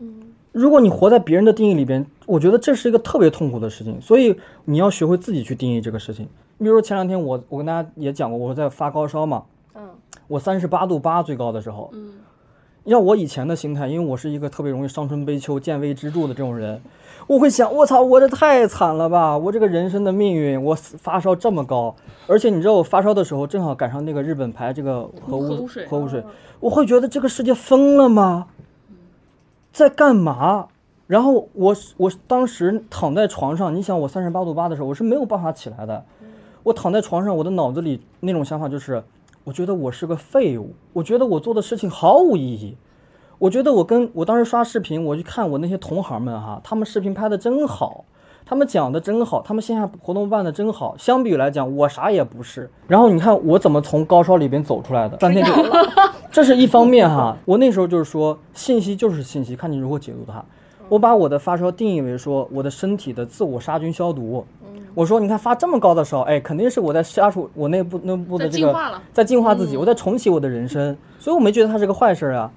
[0.55, 3.99] 如果你活在别人的定义里边，我觉得这是一个特别痛苦的事情。
[3.99, 4.33] 所以
[4.63, 6.25] 你要学会自己去定义这个事情。
[6.57, 9.43] 你比如说前两天我我跟大家也讲过，我在发高烧嘛，
[9.73, 9.89] 嗯，
[10.29, 12.13] 我三十八度八最高的时候，嗯，
[12.85, 16.81] 像我以前的心态，因为我是一个特别容易伤春悲秋、见微知著的这种人，
[17.27, 19.37] 我会想，我操，我这太惨了吧！
[19.37, 21.93] 我这个人生的命运，我发烧这么高，
[22.27, 26.23] 而且你知道我发烧的时候正好赶上那个日本排这个核污核污水核污水，
[26.61, 28.47] 我会觉得这个世界疯了吗？
[29.75, 30.69] 在干嘛？
[31.05, 36.05] 然后我我当时躺在床上，你想我三十八度八的时候，我是没有办法起来的。
[36.63, 39.03] 我躺在床上，我的脑子里那种想法就是，
[39.43, 42.77] 我觉得我是个废物，我觉得我做的事情毫无意义。
[43.37, 48.05] 我觉得我跟我当时刷视频，我去看我那些同行们哈，他们视频拍的真好，
[48.45, 50.95] 他们讲的真好，他们线下活动办的真好。
[50.99, 52.69] 相比于来讲，我啥也不是。
[52.87, 55.51] 然后你看我怎么从高烧里边走出来的，三天就，
[56.31, 57.35] 这是一方面哈。
[57.45, 60.45] 我那时候就是说，信息就是信息，看你如何解读它。
[60.87, 64.45] 我把我的发烧定义为说我的身体的自我杀菌消毒。
[64.93, 72.51] 我说你看发这么高的烧，哎，肯定是我在杀除我内部内部的这个进化了在净化自己，我在重启我的人生，所以我没觉得它是个坏事儿啊。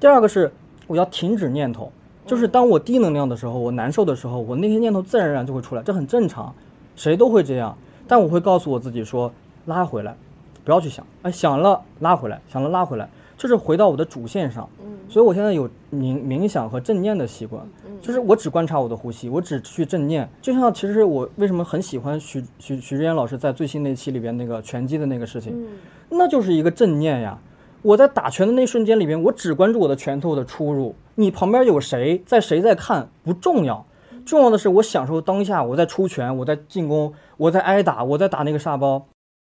[0.00, 0.52] 第二个是
[0.88, 1.90] 我要停止念头，
[2.28, 6.54] 就是当我低能量的时候，我难受的时候，我那些念头自然而然就会出来，这很正常，
[6.94, 7.74] 谁都会这样。
[8.06, 9.32] 但我会告诉我自己说，
[9.64, 10.14] 拉回来，
[10.62, 13.08] 不要去想，哎，想了拉回来，想了拉回来，
[13.38, 14.68] 就是回到我的主线上。
[15.08, 17.66] 所以我现在有冥冥想和正念的习惯，
[18.02, 20.28] 就是我只观察我的呼吸，我只去正念。
[20.42, 25.66] 就像其实我为什么很喜欢徐徐徐志远老师在最新那期里边那个拳击的那个事情，
[26.10, 27.38] 那就是一个正念呀。
[27.82, 33.86] 我在打拳的那瞬间里边，我只关注我的拳头的出入，你旁边有谁在谁在看不重要，
[34.26, 39.06] 重要的是我享受当下，我在出拳，我在进攻，我在挨打，我在打那个沙包。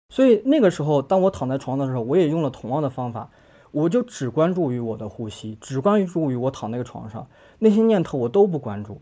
[0.09, 3.29] 所以那个时候，当我躺在床上的时候，我也用了同样的方法，
[3.71, 7.27] 我就只关注于我的呼吸，只关注于我躺那个床上，
[7.59, 8.99] 那些念头我都不关注。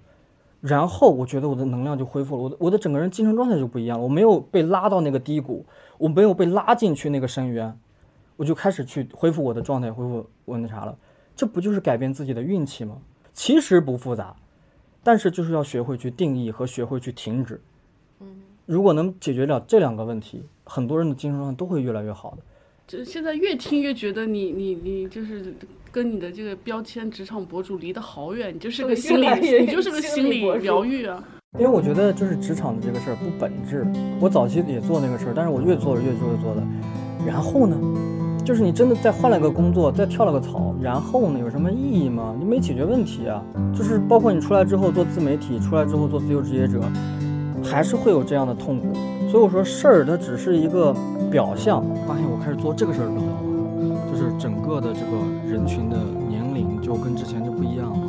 [0.60, 5.66] 然后我觉得我的能量就恢复了，我的我的整个人精神状态就不一样了，我没有被拉到那个低谷，
[5.98, 7.78] 我没有被拉进去那个深渊，
[8.36, 10.98] 我就开始去恢复我的状态，恢复我那啥了。
[11.36, 12.98] 这不就是改变自己的运气吗？
[13.34, 14.36] 其实不复杂，
[15.04, 17.60] 但是就是要学会去定义和学会去停止。
[18.20, 18.28] 嗯
[18.66, 22.38] 如果能解决了这两个问题，很多人的精神状态都会越来越好的。
[22.88, 25.54] 就现在越听越觉得你你你就是
[25.92, 29.28] 跟你的这个标签职场博主离得好远，你就是个心理
[29.62, 31.22] 你就是个心理疗愈啊。
[31.60, 33.86] 因为我觉得就是职场的这个事儿不本质。
[34.20, 36.64] 我早期也做那个事儿，但是我越做越做越做的。
[37.28, 37.78] 然后呢，
[38.44, 42.36] 就是你真的再换了个工作，再跳了个槽，然后呢有什么意义吗？
[42.38, 43.42] 你没解决问题啊。
[43.74, 46.82] 就是包括你出来之后做自媒体，出来之后做自由职业者，
[47.64, 48.88] 还是会有这样的痛苦。
[49.30, 50.94] 所以我说事儿它只是一个
[51.32, 51.82] 表象。
[52.06, 55.18] 发现我开始做这个事儿之后，就是整个的这个
[55.50, 58.00] 人群的年龄就跟之前就不一样了。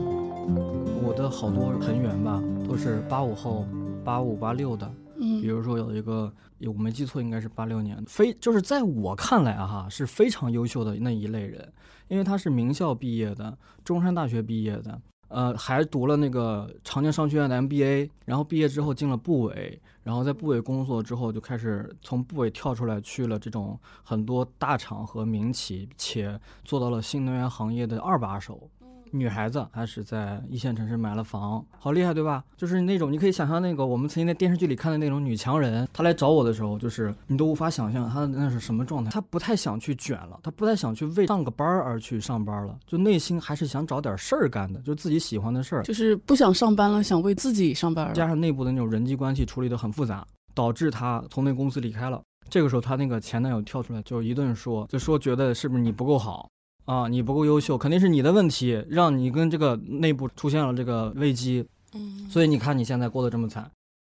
[1.07, 3.65] 我的好多成员吧，都是八五后、
[4.05, 4.91] 八五、八六的。
[5.25, 6.31] 嗯比如说有一个，
[6.67, 11.73] 我没记错，应该是八六年，非就是在我看来啊哈是非常优秀的那一类人，
[12.09, 28.69] 因为他是名校毕业的，中山大学毕业的，呃，还读了那个长江商学院的 MBA，然后毕业之后进了部委，然后在部委工作之后就开始从部委跳出来去了这种很多大厂和民企，且做到了新能源行业的二把手。
[29.17, 32.43] 女孩子还是在一线城市买了房，好厉害，对吧？
[32.57, 39.13] 就是那种你可以想象那个我们曾经在电视剧里看的那种女强人，她来找我的时候，就是你都无法想象她那是什么状态。
[39.13, 45.83] 她不太想去卷了，她不太想去为上个班而去上班了，就内心还是想找点事儿干的，就自己喜欢的事儿。
[45.85, 48.15] 就是不想上班了，想为自己上班了。
[48.15, 52.21] 加上内部的那种人际关系处理得很复杂，导致她从那公司离开了。
[52.51, 56.49] 这个时候，她那个前男友跳出来就一顿说，就说觉得是不是你不够好
[56.85, 61.67] 啊，你不够优秀，肯定是你的问题，让你跟这个内部出现了这个危机。
[61.95, 63.71] 嗯，所以你看你现在过得这么惨，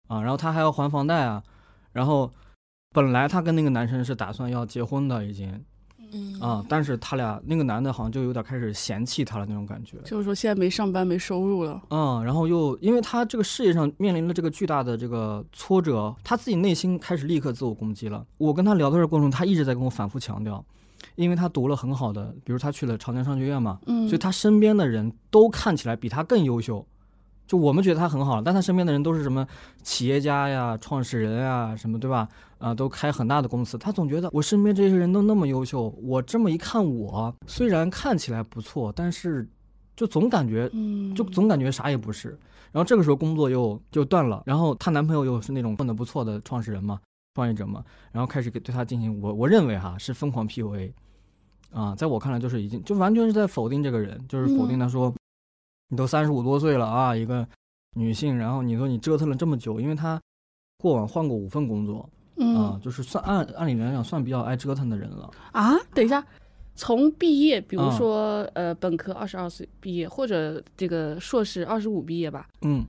[0.07, 1.43] 啊，然后他还要还房贷啊，
[1.91, 2.32] 然后
[2.93, 5.63] 本来他跟那个男生是打算要结婚的已经
[6.13, 9.97] 嗯啊，但是他俩那个男的好像就有点开始嫌弃他了那种感觉。
[10.05, 11.82] 就是说现在没上班没收入了。
[11.89, 18.26] 嗯，然后又因为他这个事业上面临了这个巨大的这个挫折，他自己内心开始立刻自我攻击了。
[18.38, 20.63] 我跟他聊的这过程中，他一直在跟我反复强调，
[21.16, 26.86] 因为他读了很好的，比如他去了长江商学院嘛，嗯，所以他身边的人都看起来比他更优秀。
[27.47, 29.47] 就我们觉得他很好，但他身边的人都是什么
[29.84, 32.28] 企业家呀、创始人啊，什么对吧？
[32.57, 33.78] 啊、都开很大的公司。
[33.78, 39.47] 他总觉得我身边这些人都那么优秀，我这么一看我，虽然看起来不错，但是
[39.95, 42.30] 就总感觉嗯，就总感觉啥也不是。
[42.72, 46.99] 然后这个时候工作又就断了，然后她男朋友又是那种混得不错的创始人嘛，
[47.36, 50.91] 创业者嘛，然后开始给对她进行我我认为哈是疯狂 PUA，
[51.72, 55.13] 啊，在我看来就是已经就完全是在否定这个人，就是否定他说、
[55.89, 57.47] 你都三十五多岁了啊，一个
[57.95, 60.22] 女性，然后你说你折腾了这么久，因为她
[60.78, 61.99] 过往换过五份工作
[62.38, 65.30] 啊嗯，就是算按按理来讲算比较爱折腾的人了。
[65.51, 66.26] 啊，等一下，
[66.76, 67.91] 从毕业，比如嗯。
[67.91, 72.86] 说、呃本科二十二岁毕业，或者这个硕士二十五毕业吧，嗯，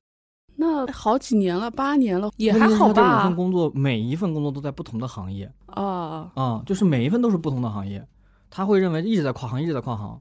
[0.57, 3.37] 那好几年了，八年了，也还好题是他这五份？
[3.37, 5.49] 工作每一份工作都在不同的行业。
[5.67, 8.05] 啊，啊、就是每一份都是不同的行业，
[8.51, 10.21] 他会认为一直在跨行，一直在跨行，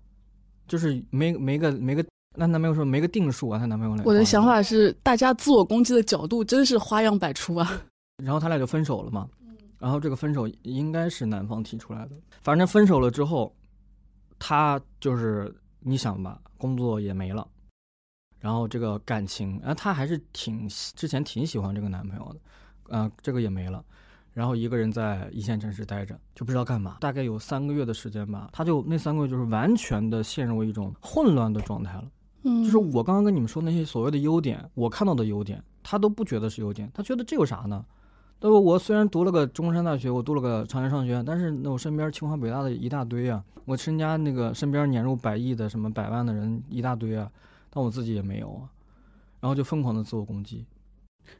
[0.67, 2.05] 就是没没个没个，
[2.35, 4.03] 那男朋友说没个定数啊，她男朋友来。
[4.03, 7.81] 我的想，法是，大家自我攻击的角度真是花样百出啊。
[8.23, 9.27] 然后他俩就分手了嘛，
[9.77, 12.11] 然后这个分手应该是男方提出来的，
[12.41, 13.53] 反正分手了之后，
[14.39, 17.47] 他就是你想吧，工作也没了。
[18.39, 23.83] 然后这个感情，啊，她还是挺之前挺喜欢这个男朋友的，啊，这个也没了，
[24.35, 32.03] 然后一个人在一线城市待着，就不知道干嘛，大概有三个月的时间吧，他就那三个月就是完全的陷入一种混乱的状态了。
[32.43, 37.85] 嗯就是我刚刚跟你们说那些所谓的优点，我看到的优点，他都不觉得是优点，他觉得这有啥呢？
[38.41, 47.31] 那么我虽然读了个中山大学，我读了个长江商学院，但是那我身边清华北大的一大堆啊，我身家那个身边年入百亿的什么百万的人一大堆啊，
[47.69, 48.67] 但我自己也没有啊，
[49.39, 50.65] 然后就疯狂的自我攻击。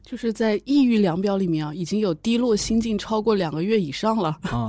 [0.02, 4.66] 就是在抑郁量表里面啊，已经有低落心境超过两个月以上了， 啊，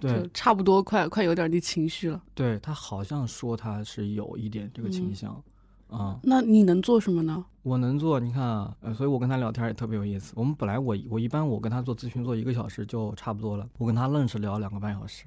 [0.00, 2.22] 就对差不多快快有点那情绪了。
[2.34, 5.42] 对，他好像说他是有一点这个倾嗯向，
[5.88, 7.44] 啊，那你能做什么呢？
[7.62, 10.32] 我能做，你看啊，呃，所以我跟他聊天也特别有意思。
[10.36, 15.24] 我们本来我我一般我跟他做咨询做一个小时就差不多了，我跟他愣是聊两个半小时，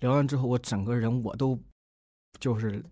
[0.00, 1.56] 聊完之后我整个人我都
[2.40, 2.82] 就是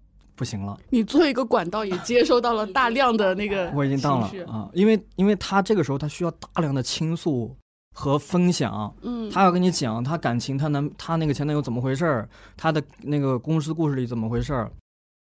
[0.40, 7.54] 不行了，你作为一个管道，也接收到了大量的那个 我已经到了啊，因为因为他这个时候他需要大量的倾诉
[7.94, 12.26] 和分享，嗯，他要跟你讲他感情他男他那个前男友怎么回事儿，
[12.56, 14.72] 他的那个公司故事里怎么回事儿，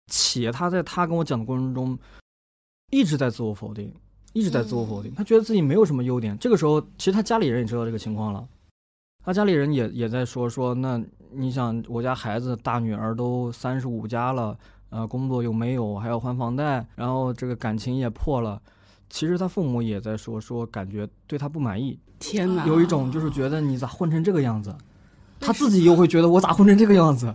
[0.06, 1.98] 且他在他跟我讲的过程中
[2.92, 3.92] 一直在自我否定，
[4.34, 6.38] 一直在自我否定，他觉得自己没有什么优点。
[6.38, 8.46] 这个时候，其实他家里人也知道这个情况了，
[9.24, 14.56] 他家里人也也在说说，那你想我家孩子大女儿都三十五加了，
[14.90, 18.60] 呃，工作又没有，还要还房贷，然后这个感情也破了。
[19.10, 24.74] 其实他父母也在说说，感觉对他不满意，天哪，有一种就是觉得你咋混成这个样子，
[25.40, 27.34] 他自己又会觉得我咋混成这个样子。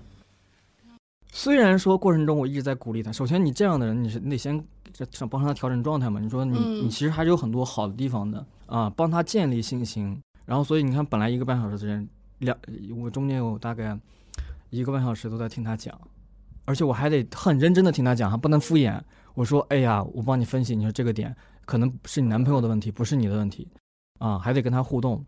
[1.32, 6.20] 虽然说过程中我一直在鼓励他，首先你这样的人，你是你得先这想帮他调整状态嘛。
[6.20, 10.22] 你说你、嗯你其实还是有很多好的地方的啊，帮他建立信心。
[10.46, 12.56] 然后所以你看，本来一个半小时的时间，两
[12.96, 13.98] 我中间有大概
[14.70, 16.00] 一个半小时都在听他讲，
[16.66, 19.00] 而且我还得很认真的听他讲，还不能敷衍。
[19.34, 21.36] 我说，哎呀，我帮你分析，你说这个点
[21.66, 23.68] 可能是你男朋友的问题，不是你的问题。
[24.20, 25.26] 啊，还得跟他互动，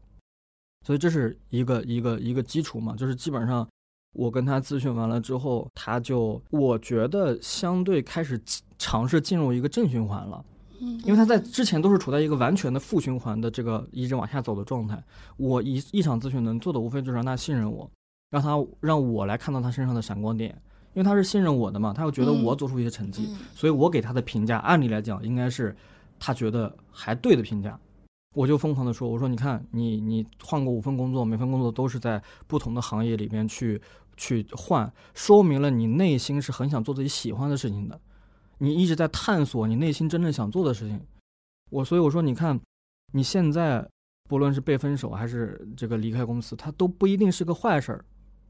[0.86, 3.68] 所以这是一个一个一个基础嘛，就是基本上
[4.14, 8.42] 我跟他咨询完了之后，他就我觉得相对开始
[8.78, 10.46] 尝试进入一个正循环了，
[10.80, 15.04] 嗯因为他在之前都是处在一个完全的负循环的这个一直往下走的状态。
[15.36, 17.92] 我一一场咨询能做的无非就是让他信任我，
[18.30, 20.58] 让他让我来看到他身上的闪光点，
[20.96, 25.76] 因为他是信任我的嘛，他又觉得我做出一些成绩，所以我给他的评价，按理来讲应该是
[26.18, 27.78] 他觉得还对的评价。
[28.34, 33.82] 我就疯狂的说，我说你看，你你换过五份工作，每份工作都是在不同的行业里边去
[34.18, 38.00] 去换，说明了你内心是很想做自己喜欢的事情的，
[38.58, 41.00] 你一直在探索你内心真正想做的事情。
[41.72, 42.60] 我所以我说，你看
[43.14, 43.86] 你现在
[44.30, 48.06] 不论是被分手还是这个离开公司，它都不一定是个坏事儿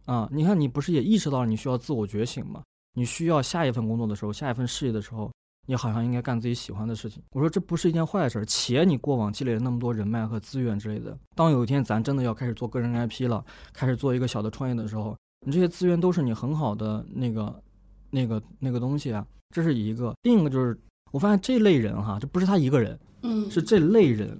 [0.06, 0.30] 啊。
[0.32, 2.64] 你看你不是也意识到了你需要自我觉醒吗？
[2.94, 5.32] 你需要下一份工作的时候，下一份事业的时候。
[5.68, 7.24] 你好像应该干自己喜欢的事情。
[7.32, 13.44] 我说这不是一件坏事，且你过往积累了那么多人脉和资源之类的，当有一天咱真的要开始做个人 IP 了，
[13.74, 17.64] 开始做一个小的创业的时候，你这些资源都是你很好的那个、
[18.12, 19.26] 那个、那个东西啊。
[19.50, 20.80] 这是一个，另一个就是
[21.12, 24.40] 我发现这类人哈，这不是他一个人，嗯是这类人，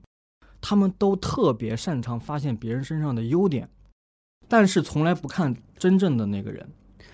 [0.62, 3.68] 他们都特别擅长发现别人身上的优点，
[4.48, 6.66] 但是从来不看真正的那个人。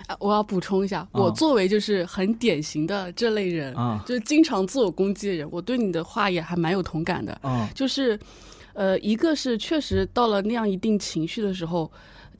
[0.07, 4.03] 啊我要补充一下，我作为就是很典型的这类人，啊。
[4.05, 7.31] 就是经常自我攻击的人，我对你的话也还蛮有同感的。
[7.41, 7.69] 啊。
[7.73, 8.19] 就是，
[8.73, 11.89] 呃，一个是确实到了那样一定情绪的时候，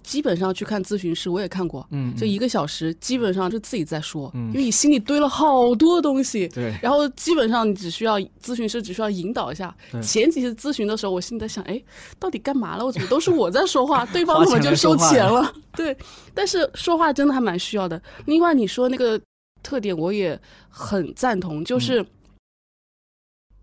[0.04, 4.48] 基本上去看咨询师，我也看过，嗯，就一个小时，基本上就自己在说，嗯。
[4.48, 6.48] 因为你心里堆了好多东西。
[6.50, 6.74] 对。
[6.82, 9.76] 然后基本上你只需要咨询师只需要引导一下。
[9.92, 10.02] 对。
[10.02, 11.82] 前几次咨询的时候，我心里在想，哎，
[12.20, 12.86] 到底干嘛了？
[12.86, 15.54] 我怎么都是我在说话， 对方怎么就收钱了？
[15.76, 15.96] 对，
[16.34, 18.02] 但是说话真的还蛮需要的。
[18.26, 19.20] 另外，你说那个
[19.64, 20.40] 特点我也
[20.70, 21.66] 很赞同，嗯。
[21.66, 22.06] 就是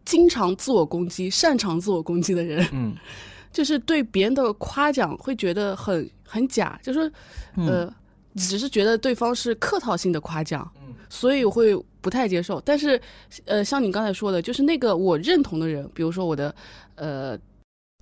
[0.05, 2.97] 经常自我攻击、擅长自我攻击的人，嗯
[3.53, 7.11] 就是对别人的夸奖会觉得很很假，就是
[7.57, 7.95] 嗯呃，
[8.37, 12.61] 只是觉得对方是客套性的夸奖，嗯所以我会不太接受。
[12.61, 13.01] 但是
[13.47, 16.55] 呃，像你刚才说的，就是那个我认同的人，比如说我的
[16.97, 17.39] 呃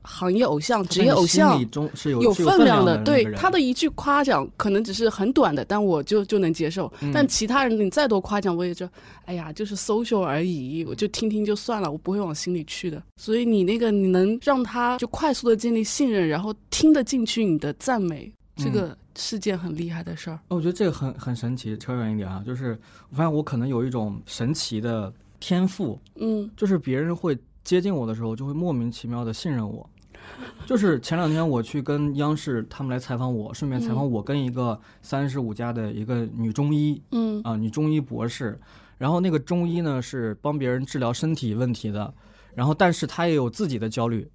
[0.06, 1.60] 行业偶像、职业偶像
[2.04, 6.90] 有有分量的，对他的一句夸奖可能只是很短的，但我就就能接受。
[7.00, 8.88] 嗯但其他人你再多夸奖，我也就
[9.24, 13.02] 哎呀，就是 social 而已，我就听听就算了，我不会往心里去的。
[13.16, 20.38] 所以你那个你能让他就快速的建立信任，然后听得进去你的赞美，这个是件很厉害的事儿。
[20.48, 21.76] 哦我觉得这个很很神奇。
[21.78, 22.78] 扯远一点啊，就是
[23.10, 29.88] 我发现我可能有一种神奇的天赋，嗯就是别人会接近我的时候，就会莫名其妙的信任我。
[30.66, 37.40] 就是前两天我去跟央视他们来采访我，顺便采访我跟一个三十五加的一个女中医嗯。
[37.44, 38.58] 啊、女中医博士。
[38.98, 42.14] 然后那个中医呢是帮别人治疗身体问题的，
[42.54, 44.26] 然后但是她也有自己的焦虑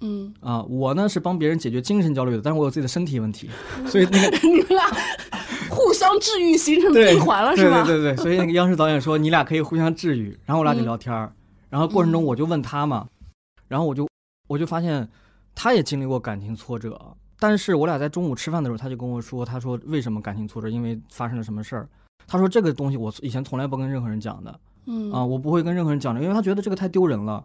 [0.00, 3.48] 嗯，啊、我呢是帮别人解决精神焦虑的，但是我有自己的身体问题，
[3.86, 4.84] 所以那个 你们俩
[5.70, 7.84] 互相治愈，形成对闭环了，是吧？
[7.86, 10.84] 对对对，所以那个央视导演说你俩可以互相治愈，然后我俩就嗯。
[10.84, 11.32] 聊天儿，
[11.70, 12.24] 然后过程中嗯。
[12.24, 13.06] 我就问他嘛，
[13.68, 14.08] 然后我就
[14.48, 15.08] 我就发现
[15.60, 16.96] 他也经历过感情挫折，
[17.36, 21.88] 但是我俩在中午吃饭的时候，他就跟我说，他说为什么感情挫折，因为发生了什么事儿。
[22.28, 27.44] 他说这个东西我以前从来不跟任何人讲的嗯啊，我不会跟任何人讲的，因为他觉得这个太丢人了。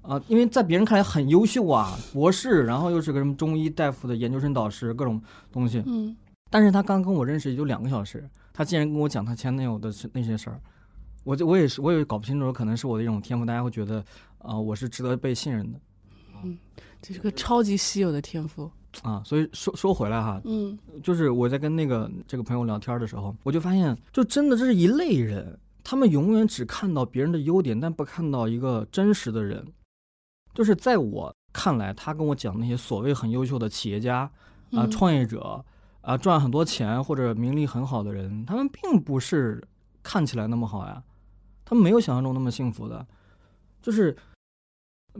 [0.00, 5.20] 啊，因为在别人看来很优秀啊，博士，然后又是个什么中医大夫的研究生导师，各种
[5.52, 5.82] 东西。
[5.86, 6.16] 嗯
[6.48, 10.58] 但是他刚跟我认识也就两个小时，他竟然跟我讲他前男友的那些事儿，
[11.24, 14.02] 我就我也是我也搞不清楚，可能是我的一种天赋，大家会觉得
[14.38, 15.78] 啊、我是值得被信任的
[17.02, 18.70] 这是个超级稀有的天赋。
[19.02, 19.22] 啊。
[19.24, 29.66] 所以说说回来哈，嗯就是我在跟那个这个朋友聊天的时候，我就发现，就真的这是一类人，他们永远只看到别人的优点，但不看到一个真实的人。
[30.52, 34.32] 就是在我看来，他跟我讲那些所谓很优秀的企业家啊、
[34.72, 35.64] 嗯创业者
[36.00, 39.62] 啊、赚很多钱或者名利很好的人，他们并不是
[40.02, 41.00] 看起来那么好呀，
[41.64, 43.06] 他们没有想象中那么幸福的。
[43.80, 44.16] 就是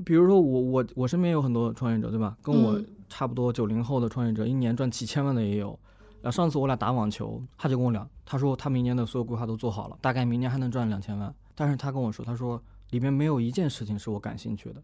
[0.05, 2.37] 比如说我我我身边有很多创业者，对吧？
[2.43, 5.79] 跟我嗯差不多九零后的创业者，一年赚几千万的也有。
[6.23, 11.35] 啊，上次我俩打网球，他就跟我聊，他说他明年的所有规划都做好了，大概明年还能赚两千万。
[11.55, 14.83] 但是他跟我说，他说里面没有一件事情是我感兴趣的，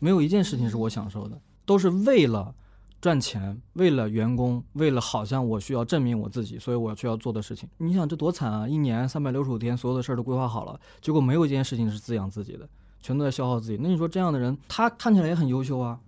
[0.00, 2.52] 没有一件事情是我享受的，都是为了
[3.00, 7.68] 赚钱，为了员工，为了好像我需要证明我自己，所以我需要做的事情。
[7.78, 8.66] 你想这多惨啊！
[8.66, 12.68] 一年三百六十五天，所有的事儿都规划好了，结果没有一件事情是滋养自己的，
[13.04, 13.78] 全都在消耗自己。
[13.78, 16.00] 那你说这样的人，他看起来也很优秀啊，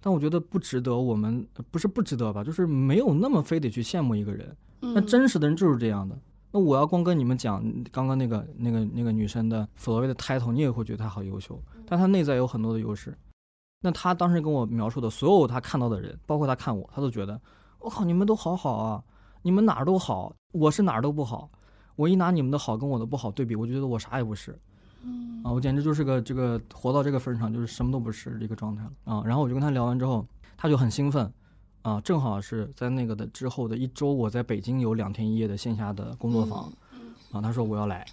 [0.00, 4.56] 但我觉得不值得我们，呃不是不值得吧，就是没有那么非得去羡慕一个人。
[4.80, 6.18] 那嗯真实的人就是这样的。
[6.50, 7.62] 那我要光跟你们讲
[7.92, 13.16] 刚刚那个那个那个女生的所谓的 title，你也会觉得她好优秀，但她内在有很多的优势。
[13.80, 17.40] 那她当时跟我描述的所有她看到的人，包括她看我，她都觉得
[17.78, 19.00] 我靠，你们都好好啊，
[19.42, 21.48] 你们哪儿都好，我是哪儿都不好。
[21.94, 24.58] 我一拿你们的好跟我的不好对比，我就觉得我啥也不是。
[25.44, 29.22] 啊，我简直就是个这个活到这个份儿上，就是什么都不是这个状态了啊。
[29.24, 30.26] 然后我就跟他聊完之后，
[30.56, 31.32] 他就很兴奋，
[31.82, 36.72] 啊，正好是在那个的之后的一周，我在北京有两天一夜的线下的工作坊，
[37.32, 38.06] 啊，他说我要来，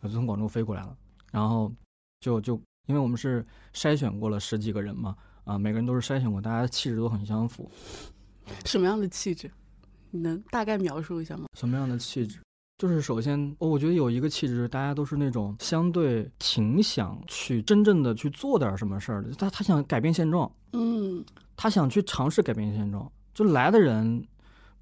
[0.00, 0.96] 我就从广州飞过来了，
[1.32, 1.72] 然后
[2.20, 2.54] 就就
[2.86, 7.68] 因为我们是筛选过了十几个人嘛，啊，每个人都是筛选过，大家气质都很相符，
[8.64, 9.50] 什么样的气质？
[10.12, 11.46] 你能大概描述一下吗？
[11.58, 12.40] 什么样的气质？
[12.80, 21.22] 就是首先，哦我觉得有一个气质，大家都是那种相对挺想去真正的去做点什么事儿的，他他想改变现状，嗯
[21.58, 23.12] 他想去尝试改变现状。
[23.34, 24.26] 就来的人，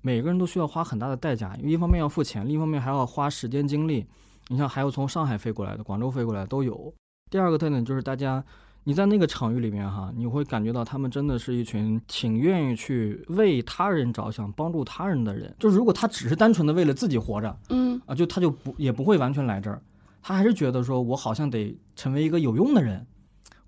[0.00, 4.06] 每个人都需要花很大的代价，因为一方面要付钱，另一方面还要花时间精力。
[4.46, 6.94] 你像还有从上海飞过来的、广州飞过来的都有。
[7.28, 8.44] 第二个特点就是大家，
[8.88, 15.54] 你在那个场域里面哈，你会感觉到他们真的是一群挺愿意去为他人着想、帮助他人的人。
[15.58, 19.82] 就如果他只是单纯的为了自己活着嗯啊，就他就不也不会完全来这儿，
[20.22, 23.06] 他还是觉得说我好像得成为一个有用的人。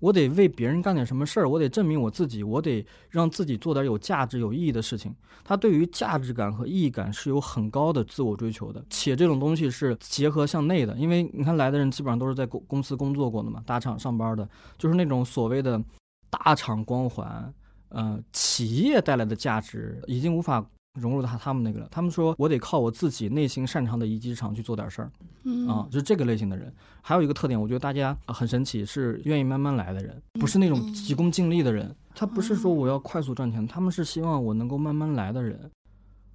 [0.01, 5.15] 我得为别人干点什么事儿，我得证明我自己，我得让自己做点有价值、有意义的事情。
[5.43, 10.95] 他对于价值感和意义感是有很高的自我追求的，且这种东西是结合向内的。
[10.97, 14.47] 因为你看来的人基本上都是在公公司工作过的嘛，大厂上班的，
[14.77, 15.81] 就是那种所谓的
[16.29, 17.53] 大厂光环，
[17.89, 20.65] 呃，企业带来的价值已经无法
[20.99, 21.87] 融入他他们那个了。
[21.91, 25.11] 他们说我得靠我自己内心擅长的一技之长去做点事儿。
[25.43, 26.73] 嗯啊，就是这个类型的人。
[27.01, 31.95] 还有一个特点，我觉得大家呃很神奇，是愿意慢慢来的人，不是那种嗯急功近利的人。
[32.13, 35.71] 他不是说我要快速赚钱，他们是希望我能够慢慢来的人。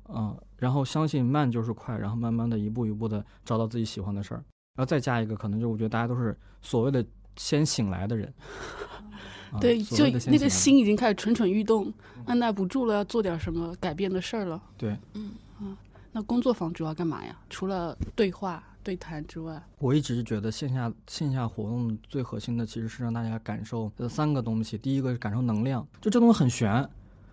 [0.05, 4.43] 啊，然后相信慢就是快，然后慢慢的一步一步的找到自己喜欢的事儿，
[4.77, 7.05] 然后再加一个，可能就我觉得大家都是所谓的
[7.37, 8.33] 先醒来的人。
[9.53, 11.93] 啊对，就那个心已经开始蠢蠢欲动，
[12.27, 14.61] 按耐不住了，要做点什么改变的事儿了。
[14.77, 15.77] 对，嗯啊
[16.13, 17.37] 那工作坊主要干嘛呀？
[17.51, 24.79] 除了对话，对谈之外，我一直觉得线下线下活动最核心的其实是让大家感受这三个东西。
[24.79, 26.89] 第一个是感受能量，就这东西很玄，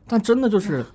[0.06, 0.86] 但真的就是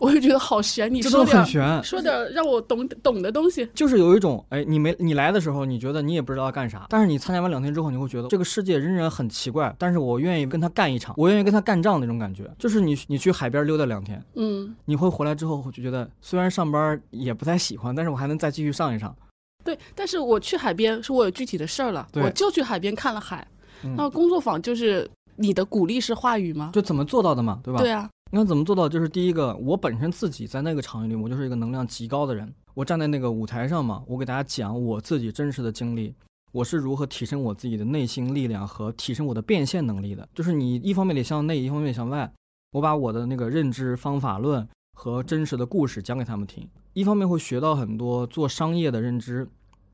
[0.00, 3.68] 我就觉得好悬，你说点很悬，说点让我懂懂的东西。
[3.74, 12.50] 就是有一种，哎，你没你来的时候，你觉得你也不知道要干啥，但是你参加完两天之后，你会觉得这个世界仍然很奇怪，但是我愿意跟他干一场，我愿意跟他干仗那种感觉。
[12.58, 19.14] 就是你你去海边溜达两天，嗯，你会回来之后就觉得，虽然上班也不太喜欢，但是我还能再继续上一场。
[19.62, 19.78] 对。
[19.94, 23.46] 但是我去海边是我有具体的事儿了，我就去海边看了海。
[23.84, 26.70] 嗯那工作坊就是你的鼓励式话语吗？
[26.72, 27.80] 就怎么做到的嘛，对吧？
[27.80, 28.88] 对啊，你看怎么做到？
[28.88, 32.52] 就是第一个，我本身自己在那个场域里，我就是一个能量极高的人。
[32.74, 36.14] 我站在那个舞台上嘛，我给大家讲我自己真实的经历，
[36.52, 40.28] 我是如何提升我自己的内心力量和提升我的变现能力的。
[40.32, 42.32] 就是你一方面得向内，一方面向外。
[42.70, 49.40] 我把我的那个认知方法论和真实的故事讲给他们听，一方面会学到很多做商业的认知，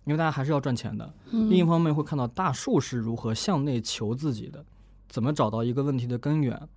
[0.05, 1.11] 因为大家还是要赚钱的。
[1.30, 4.62] 嗯另一方面会看到大树是如何向内求自己的，
[5.09, 6.68] 怎么找到一个问题的根源，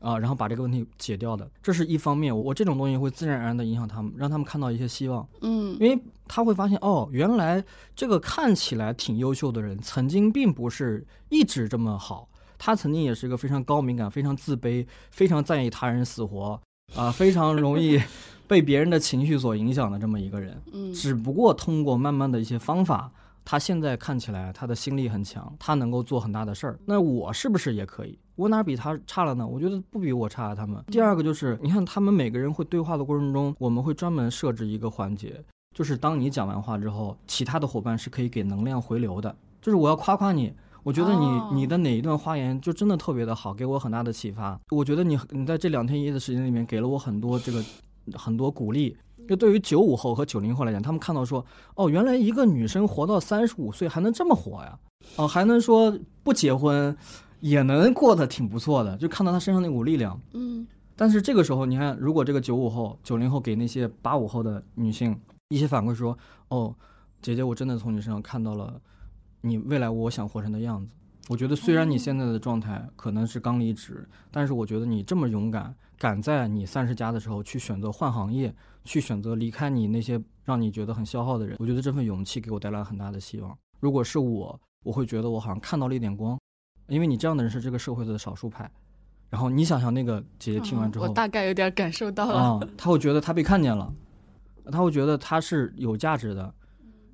[0.00, 1.48] 啊，然后把这个问题解掉的。
[1.62, 7.62] 这是一方面，我这种东西会自然而然的影响他们，让他们看到一些希望，嗯因为他会发现哦，原来
[7.94, 12.28] 这个看起来挺优秀的人，曾经并不是一直这么好，
[12.58, 16.60] 他曾经也是一个非常高敏感、非常自卑、非常在意他人死活
[16.94, 18.00] 啊、非常容易
[18.46, 20.62] 被别人的情绪所影响的这么一个人。
[20.72, 23.10] 嗯只不过通过慢慢的一些方法，
[23.44, 26.78] 他现在看起来他的心力很强，他能够做很大的事儿。
[26.86, 28.18] 那我是不是也可以？
[28.36, 29.46] 我哪儿比他差了呢？
[29.46, 30.54] 我觉得不比我差。
[30.54, 35.40] 他们第二个就是，你看他们每个人会对话的过程中，我们会专门设置一个环节，
[35.72, 39.34] 就是当你讲完话之后，其他的伙伴是可以给能量回流的。
[39.62, 44.58] 就是我要夸夸你，我觉得你、哦你的哪一段发言就真的特别的好，给我很大的启发。
[44.70, 47.62] 我觉得你你在这两天一夜的时间里面给了我很多这个
[48.12, 48.96] 很多鼓励。
[49.26, 51.44] 就对于九五后和九零后来讲，他们看到说，
[51.76, 54.78] 哦，原来一个女生活到三十五岁还能这么活呀，
[55.16, 56.94] 哦，还能说不结婚
[57.40, 60.20] 也能过得挺不错的，就看到她身上那股力量。
[60.34, 66.16] 嗯但是这个时候，你看，如果这个九五后、九零后给那些八五后的女性一些反馈说，
[66.48, 66.72] 哦，
[67.20, 68.80] 姐姐，我真的从你身上看到了
[69.40, 70.92] 你未来我想活成的样子。
[71.28, 83.56] 我觉得虽然你现在的状态可能是刚离职，但是我觉得你这么勇敢，敢在你三十加的时候去选择换行业，去选择离开你那些让你觉得很消耗的人，我觉得这份勇气给我带来了很大的希望。
[83.80, 86.38] 如果是我，我会觉得我好像看到了一点光，
[86.88, 88.70] 因为你这样的人是这个社会的少数派。
[89.30, 92.38] 然后你想想，那个姐姐听完之后，嗯我大概有点感受到了。
[92.38, 93.92] 啊、他会觉得他被看见了，
[94.70, 96.54] 他会觉得他是有价值的，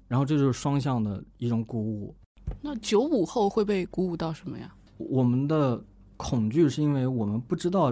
[0.07, 2.15] 然后这就是双向的一种鼓舞。
[2.61, 4.75] 那九五后会被鼓舞到什么呀？
[4.99, 5.83] 我们的
[6.19, 7.91] 恐惧是因为我们不知道，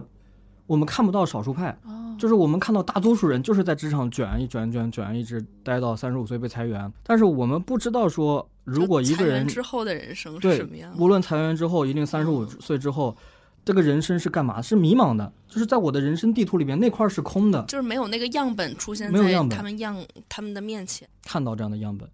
[0.69, 13.17] 我们看不到少数派，哦，就是我们看到大多数人就是在职场卷一卷卷卷，一直待到三十五岁被裁员，但是我们不知道说，如果一个人之后的人生是什么样，无论裁员之后，一定三十五岁之后，
[13.65, 14.61] 这个人生是干嘛？
[14.61, 17.65] 是迷茫的，就是在我的人生地图里面那块儿是空的。
[17.65, 19.97] 就是没有那个样本出现在他们样
[20.29, 21.09] 他们的面前。
[21.25, 22.07] 看到这样的样本，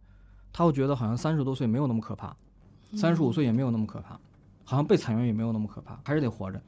[0.53, 2.37] 他会觉得好像三十多岁没有那么可怕，
[2.95, 4.17] 三十五岁也没有那么可怕，
[4.63, 6.63] 好像被裁员也没有那么可怕，还是得活着，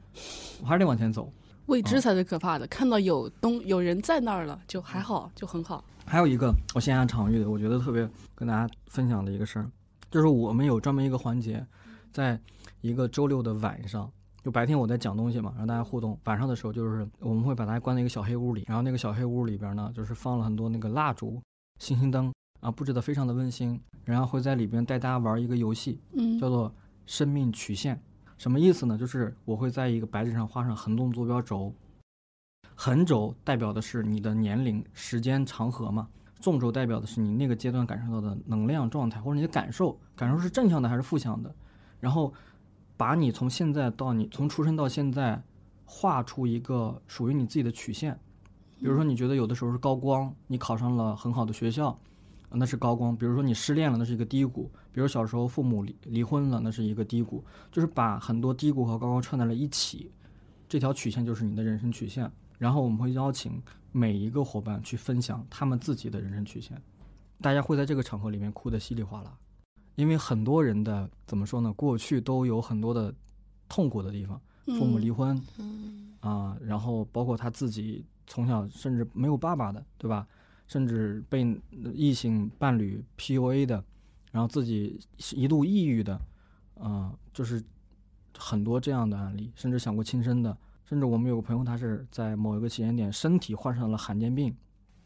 [0.61, 1.31] 我还是得往前走。
[1.67, 2.67] 未知才是可怕的。
[2.67, 5.83] 看到有东有人在那儿了，就还好，就很好。
[6.05, 9.69] 还有一个我线下场域的，我觉得特别跟大家分享的一个事儿，
[10.09, 11.65] 就是我们有专门一个环节，
[12.11, 12.39] 在
[12.81, 14.09] 一个周六的晚上，
[14.41, 21.41] 就白天我在讲东西嘛，让大家互动，晚上的时候就是我们会把大家关在一个小黑屋里，然后那个小黑屋里边呢，就是放了很多那个蜡烛、
[21.79, 26.73] 星星灯啊，布置的非常的温馨，然后会在里边带大家玩一个游戏，嗯叫做
[27.05, 28.01] 生命曲线。
[28.37, 28.97] 什么意思呢？
[28.97, 31.73] 就是我会在一个白纸上画上横纵坐标轴，
[32.75, 36.07] 横轴代表的是你的年龄、时间长河嘛，
[36.39, 41.53] 纵轴代表的是你那个阶段感受到的能量状态或者你的感受，感受是正向的还是负向的。
[41.99, 42.31] 然后
[42.95, 45.41] 把你从现在到你从出生到现在
[45.85, 48.19] 画出一个属于你自己的曲线。
[48.79, 51.99] 比如说，你觉得有的时候是高光，你考上了很好的学校，
[52.49, 57.43] 那是高光；比如说你失恋了，那是一个低谷；比如小时候父母离离婚了，那是一个低谷。
[57.71, 60.11] 就是把很多低谷和高光串在了一起，
[60.69, 62.31] 这条曲线就是你的人生曲线。
[62.57, 63.61] 然后我们会邀请
[63.91, 66.81] 每一个伙伴去分享他们自己的人生曲线，
[67.39, 69.37] 大家会在这个场合里面哭得稀里哗啦，
[69.95, 73.13] 因为很多人的怎么说呢，过去都有很多的
[73.69, 80.27] 痛苦的地方，父母离婚，嗯啊，然后包括他自己从小甚至没有爸爸的，对吧？
[80.67, 81.59] 甚至被
[81.93, 83.83] 异性伴侣 PUA 的，
[84.31, 84.99] 然后自己
[85.31, 86.19] 一度抑郁的，
[86.75, 87.63] 啊，就是
[88.37, 94.55] 很多这样的案例，甚至想过轻生的，甚至我们有个朋友，他是在某一个时间点身体患上了罕见病，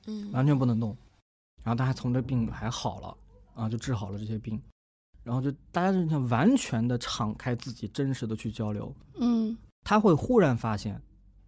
[0.08, 0.98] 嗯完全不能动，
[1.64, 3.18] 然后他还从这病还好了，
[3.54, 4.62] 啊，就治好了这些病，
[5.24, 8.94] 然后就大家就想完全的敞开自己，真实的去交流。
[9.20, 11.02] 嗯他会忽然发现，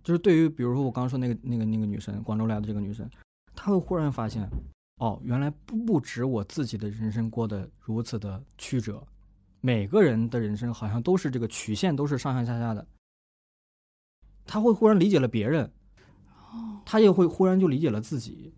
[0.04, 3.08] 就是对于比如说我刚刚说那个那个那个女生，广州来的这个女生，
[3.56, 4.50] 她会忽然发现，
[4.98, 9.06] 哦，原来不不止我自己的人生过得如此的曲折，
[9.62, 12.86] 每个人的人生好像都是这个曲线都是上上下下的。
[14.46, 15.72] 他会忽然理解了别人，
[16.52, 18.54] 哦他也会忽然就理解了自己。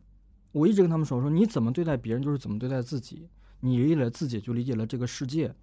[0.51, 3.29] 我一直跟他们说，我说你怎么对待别人，就是怎么对待自己。
[3.59, 5.53] 你理解了自己，就理解了这个世界。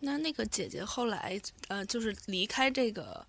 [0.00, 1.38] 那那个姐姐后来
[1.68, 3.26] 呃，就是离开这个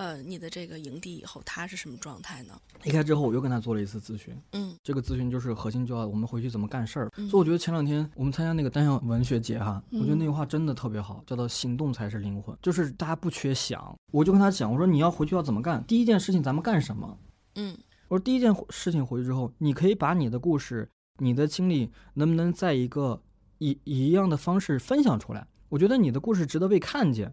[0.00, 2.58] 呃你的这个营地以后，他是什么状态呢？
[2.84, 4.34] 离开之后，我又跟他做了一次咨询。
[4.52, 7.10] 嗯这个咨询就是核心就要我们回去怎么干事儿。
[7.18, 13.94] 嗯所以我觉得前两天我们参加那个单向文学节哈，嗯我觉得那句话真的特别好，叫做“行动才是灵魂”，就是大家不缺想。
[14.10, 15.84] 我就跟他讲，我说你要回去要怎么干？
[15.84, 17.18] 第一件事情咱们干什么？
[17.56, 17.76] 嗯
[18.08, 23.20] 我说第一件事情回去之后，你可以把你的故事、你的经历，能不能在一个
[23.58, 25.46] 以以一样的方式分享出来？
[25.68, 27.32] 我觉得你的故事值得被看见。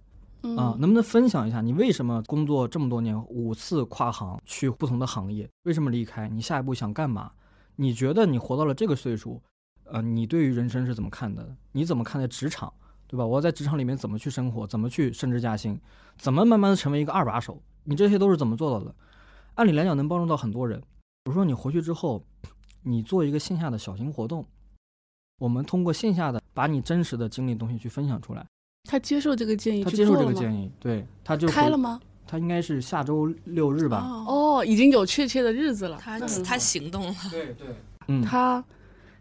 [0.55, 6.29] 啊，能不能分享一下你为什么工作这么多年，五次跨行去不同的行业，为什么离开？
[6.29, 7.31] 你下一步想干嘛？
[7.75, 9.41] 你觉得你活到了这个岁数，
[9.85, 11.55] 呃，你对于人生是怎么看的？
[11.71, 12.71] 你怎么看待职场，
[13.07, 13.25] 对吧？
[13.25, 15.79] 我在职场里面怎么去生活，怎么去升职加薪，
[16.17, 17.61] 怎么慢慢的成为一个二把手？
[17.83, 18.93] 你这些都是怎么做到的？
[19.55, 20.79] 按理来讲能帮助到很多人。
[20.79, 22.23] 比如说你回去之后，
[22.83, 24.45] 你做一个线下的小型活动，
[25.39, 28.45] 我们通过线下的把你真实的经历东西去分享出来。
[28.87, 30.15] 他接受这个建议他接受？
[30.15, 31.99] 这个建议，对，他就开了吗？
[32.25, 33.99] 他应该是下周六日吧？
[34.05, 34.25] 哦，
[34.59, 35.97] 哦，已经有确切的日子了。
[35.97, 37.15] 她那很好她行动了。
[37.31, 37.67] 对对，
[38.07, 38.61] 嗯，他，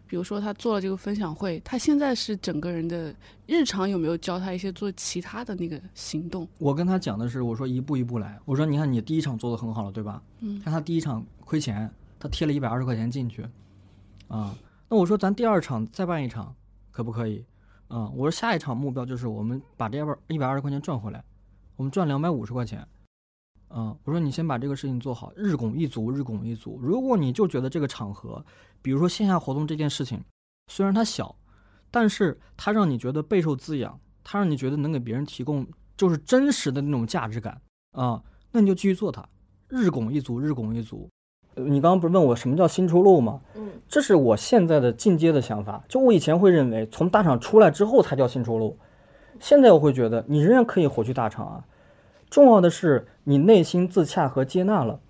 [0.09, 3.15] 比如说他做了这个分享会，他现在是整个人的
[3.47, 6.49] 日常有没有教他一些做其他的那个行动？
[6.59, 8.37] 我跟他讲的是，我说一步一步来。
[8.45, 10.21] 我说，你看你第一场做的很好了，对吧？
[10.41, 11.89] 嗯看他第一场亏钱，
[12.19, 13.47] 他贴了一百二十块钱进去，
[14.27, 14.53] 啊，
[14.89, 16.53] 那我说咱第二场再办一场，
[16.91, 17.45] 可不可以？
[17.89, 21.25] 啊，我说下一场目标就是我们把这二一百二十块钱赚回来，
[21.77, 22.87] 我们赚两百五十块钱。
[23.69, 26.79] 啊，我说你先把这个事情做好，日拱一卒，日拱一卒。
[26.81, 28.45] 如果你就觉得这个场合，
[28.81, 30.23] 比如说线下活动这件事情，
[30.69, 31.35] 虽然它小，
[31.91, 37.61] 但是它让你觉得备受滋养，它让你觉得能给别人提供就是真实的那种价值感
[37.91, 38.23] 啊，
[38.53, 39.29] 那你就继续做它，
[39.69, 41.11] 日拱一卒，日拱一卒。
[41.57, 43.41] 呃你刚刚不是问我什么叫新出路吗？
[43.55, 45.83] 嗯，这是我现在的进阶的想法。
[45.89, 48.78] 就我以前会认为，从大厂出来之后才叫新出路，
[49.41, 51.65] 现在我会觉得你仍然可以回去大厂啊。
[52.31, 55.01] 重要的是你内心自洽和接纳了。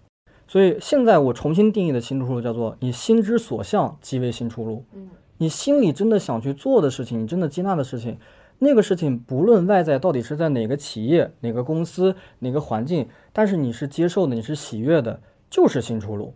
[0.49, 4.85] 所以现在我重新定义的新出路叫做你心之所向即为新出路。
[4.95, 5.09] 嗯，
[5.39, 8.17] 你心里真的想去做的事情，你真的接纳的事情，
[8.61, 15.19] 那个事情不论外在到底是在哪个企业、哪个公司、哪个环境，但是你是接受的，你是喜悦的，
[15.51, 16.35] 就是新出路。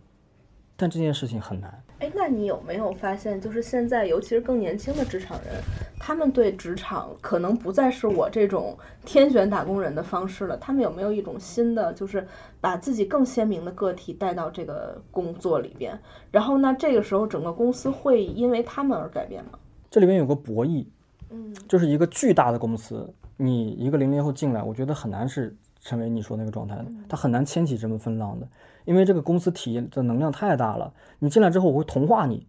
[0.77, 1.83] 但这件事情很难。
[1.99, 5.61] 哎，那你有没有发现，就是现在，尤其是更年轻的职场人，
[5.99, 8.75] 他们对职场可能不再是我这种
[9.05, 10.57] 天选打工人的方式了。
[10.57, 12.27] 他们有没有一种新的，就是
[12.59, 15.95] 把自己更鲜明的个体带到这个工作里边？
[16.31, 19.51] 然后呢，这个时候整个公司会因为他们而改变吗？
[19.91, 20.87] 这里边有个博弈，
[21.29, 23.07] 嗯就是一个巨大的公司，
[23.37, 28.47] 你一个零零后进来，我觉得很难是成为你说那个状态的，他很难掀起这么风浪的，
[28.85, 30.93] 因为这个公司体验的能量太大了。
[31.19, 32.45] 你进来之后，我会同化你，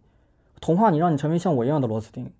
[0.59, 2.31] 同化你，让你成为像我一样的螺丝钉。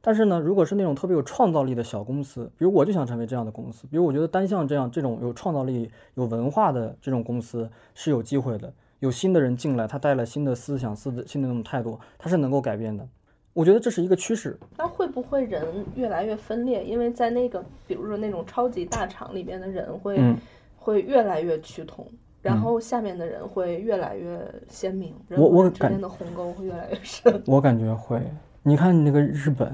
[0.00, 8.72] 但是呢，如果是那种特别有创造力的小公司，比如我就想成为这样的公司，比如我觉得单向这样这种有创造力、有文化的这种公司是有机会的。
[9.00, 13.06] 有新的人进来，他带了新的思想、新的新的那种态度，他是能够改变的。
[13.52, 14.58] 我觉得这是一个趋势。
[14.76, 16.84] 那会不会人越来越分裂？
[16.84, 20.36] 因为在那个，比如说那种超级大厂里边的人会、嗯
[20.78, 22.06] 会越来越趋同，
[22.42, 24.38] 然嗯后下面的人会越来越
[24.68, 27.42] 鲜明，人我我之感间的鸿沟会越来越深。
[27.46, 28.22] 我感觉会，
[28.62, 29.72] 你看那个日本，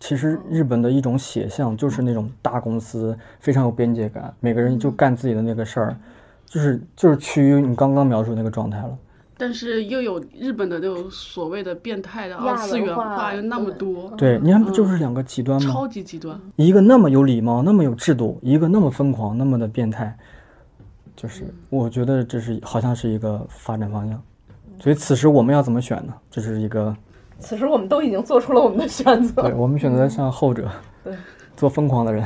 [0.00, 5.96] 其实日本的一种写像就是那种大公司非常有边界感，每个人就干自己的那个事儿，
[6.46, 8.96] 就是就是趋于你刚刚描述那个状态了。
[9.36, 15.72] 但是又有日本的那种所谓的变态的二次元化化又那么多，对，你看不就是两个极端吗？
[15.72, 16.40] 超级极端。
[16.54, 20.16] 一个那么有礼貌，那么有制度，一个那么疯狂，那么的变态，
[21.16, 24.20] 就是我觉得这是好像是一个发展方向。
[24.80, 26.12] 所以此时我们要怎么选呢？
[26.30, 26.94] 这是一个，
[27.38, 29.42] 此时我们都已经做出了我们的选择。
[29.42, 30.68] 对我们选择像后者，
[31.04, 31.16] 对，
[31.56, 32.24] 做疯狂的人。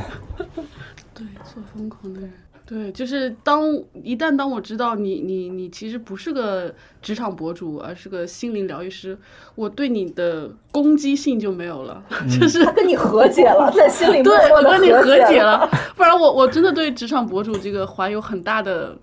[1.15, 2.33] 对，做疯狂的人。
[2.69, 3.65] 对，就是当
[4.03, 9.17] 一旦当我知道你你你其实不是个职场博主，而是个心灵疗愈师，
[9.55, 15.43] 我对你的攻击性就没有了， 就是他跟你和解了，在心里对我跟你和解解。
[15.43, 15.67] 了，
[15.97, 18.99] 不然我我真的对职场博主这个怀有很大的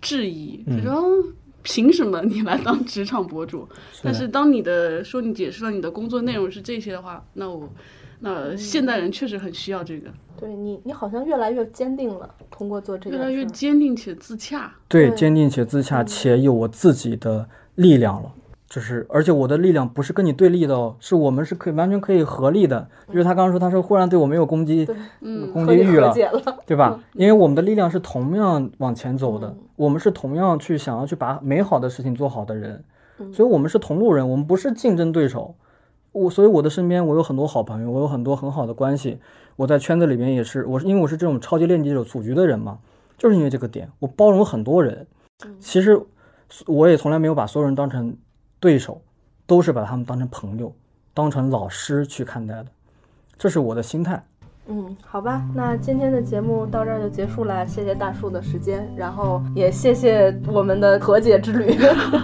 [0.00, 3.68] 质疑，就说、嗯凭什么你来当职场博主？
[4.02, 7.68] 但是当你的说你解释了你的工作内容是这些的话，那我
[8.20, 10.10] 那现代人确实很需要这个。
[10.38, 14.72] 对你，你好像越来越坚定了，通过做这个越来越坚定且自洽。
[14.86, 18.32] 对，坚定且自洽，且有我自己的力量了。
[18.68, 22.86] 就是，而且我的力量不是跟你对立的哦，是我们是可以完全可以合力的。
[23.08, 24.86] 因为他刚刚说，他说忽然对我没有攻击，
[25.22, 27.00] 嗯，攻击欲了，了，对吧？
[27.14, 32.84] 因为我们的力量是同样往前走的，我们是同样去想要去把美好的事情做好的人，
[33.32, 35.54] 所以我们是同路人，我们不是竞争对手。
[36.18, 39.18] 我所以我的身边我有很多好朋友，我有很多很好的关系。
[39.56, 42.78] 我在圈子里面也是，我是因为我是这种超级链接者组局的人嘛，
[43.16, 45.06] 就是因为这个点，我包容很多人。
[45.58, 46.00] 其实
[46.66, 48.16] 我也从来没有把所有人当成
[48.60, 49.00] 对手。
[49.48, 50.70] 都是把他们当成朋友，
[51.14, 52.66] 当成老师去看待的，
[53.38, 54.22] 这是我的心态。
[54.70, 61.74] 嗯，好吧，那今天的节目到这儿就结束了，谢谢大树的时间，然后也谢谢我们的和解之旅，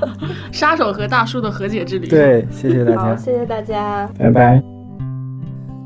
[0.53, 2.07] 杀手和大树的和解之旅。
[2.07, 4.63] 对，谢谢大家，好谢谢大家，拜拜。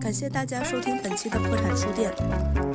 [0.01, 2.11] 感谢大家收听本期的破产书店。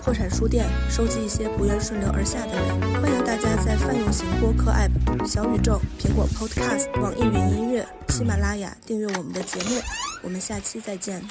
[0.01, 9.81] 破产书店收集一些不愿顺流而下的人，欢迎大家在泛用型播客 App、小宇宙、苹果 Podcast、网易云音乐、喜马拉雅订阅我们的节目。
[10.23, 11.21] 我们下期再见。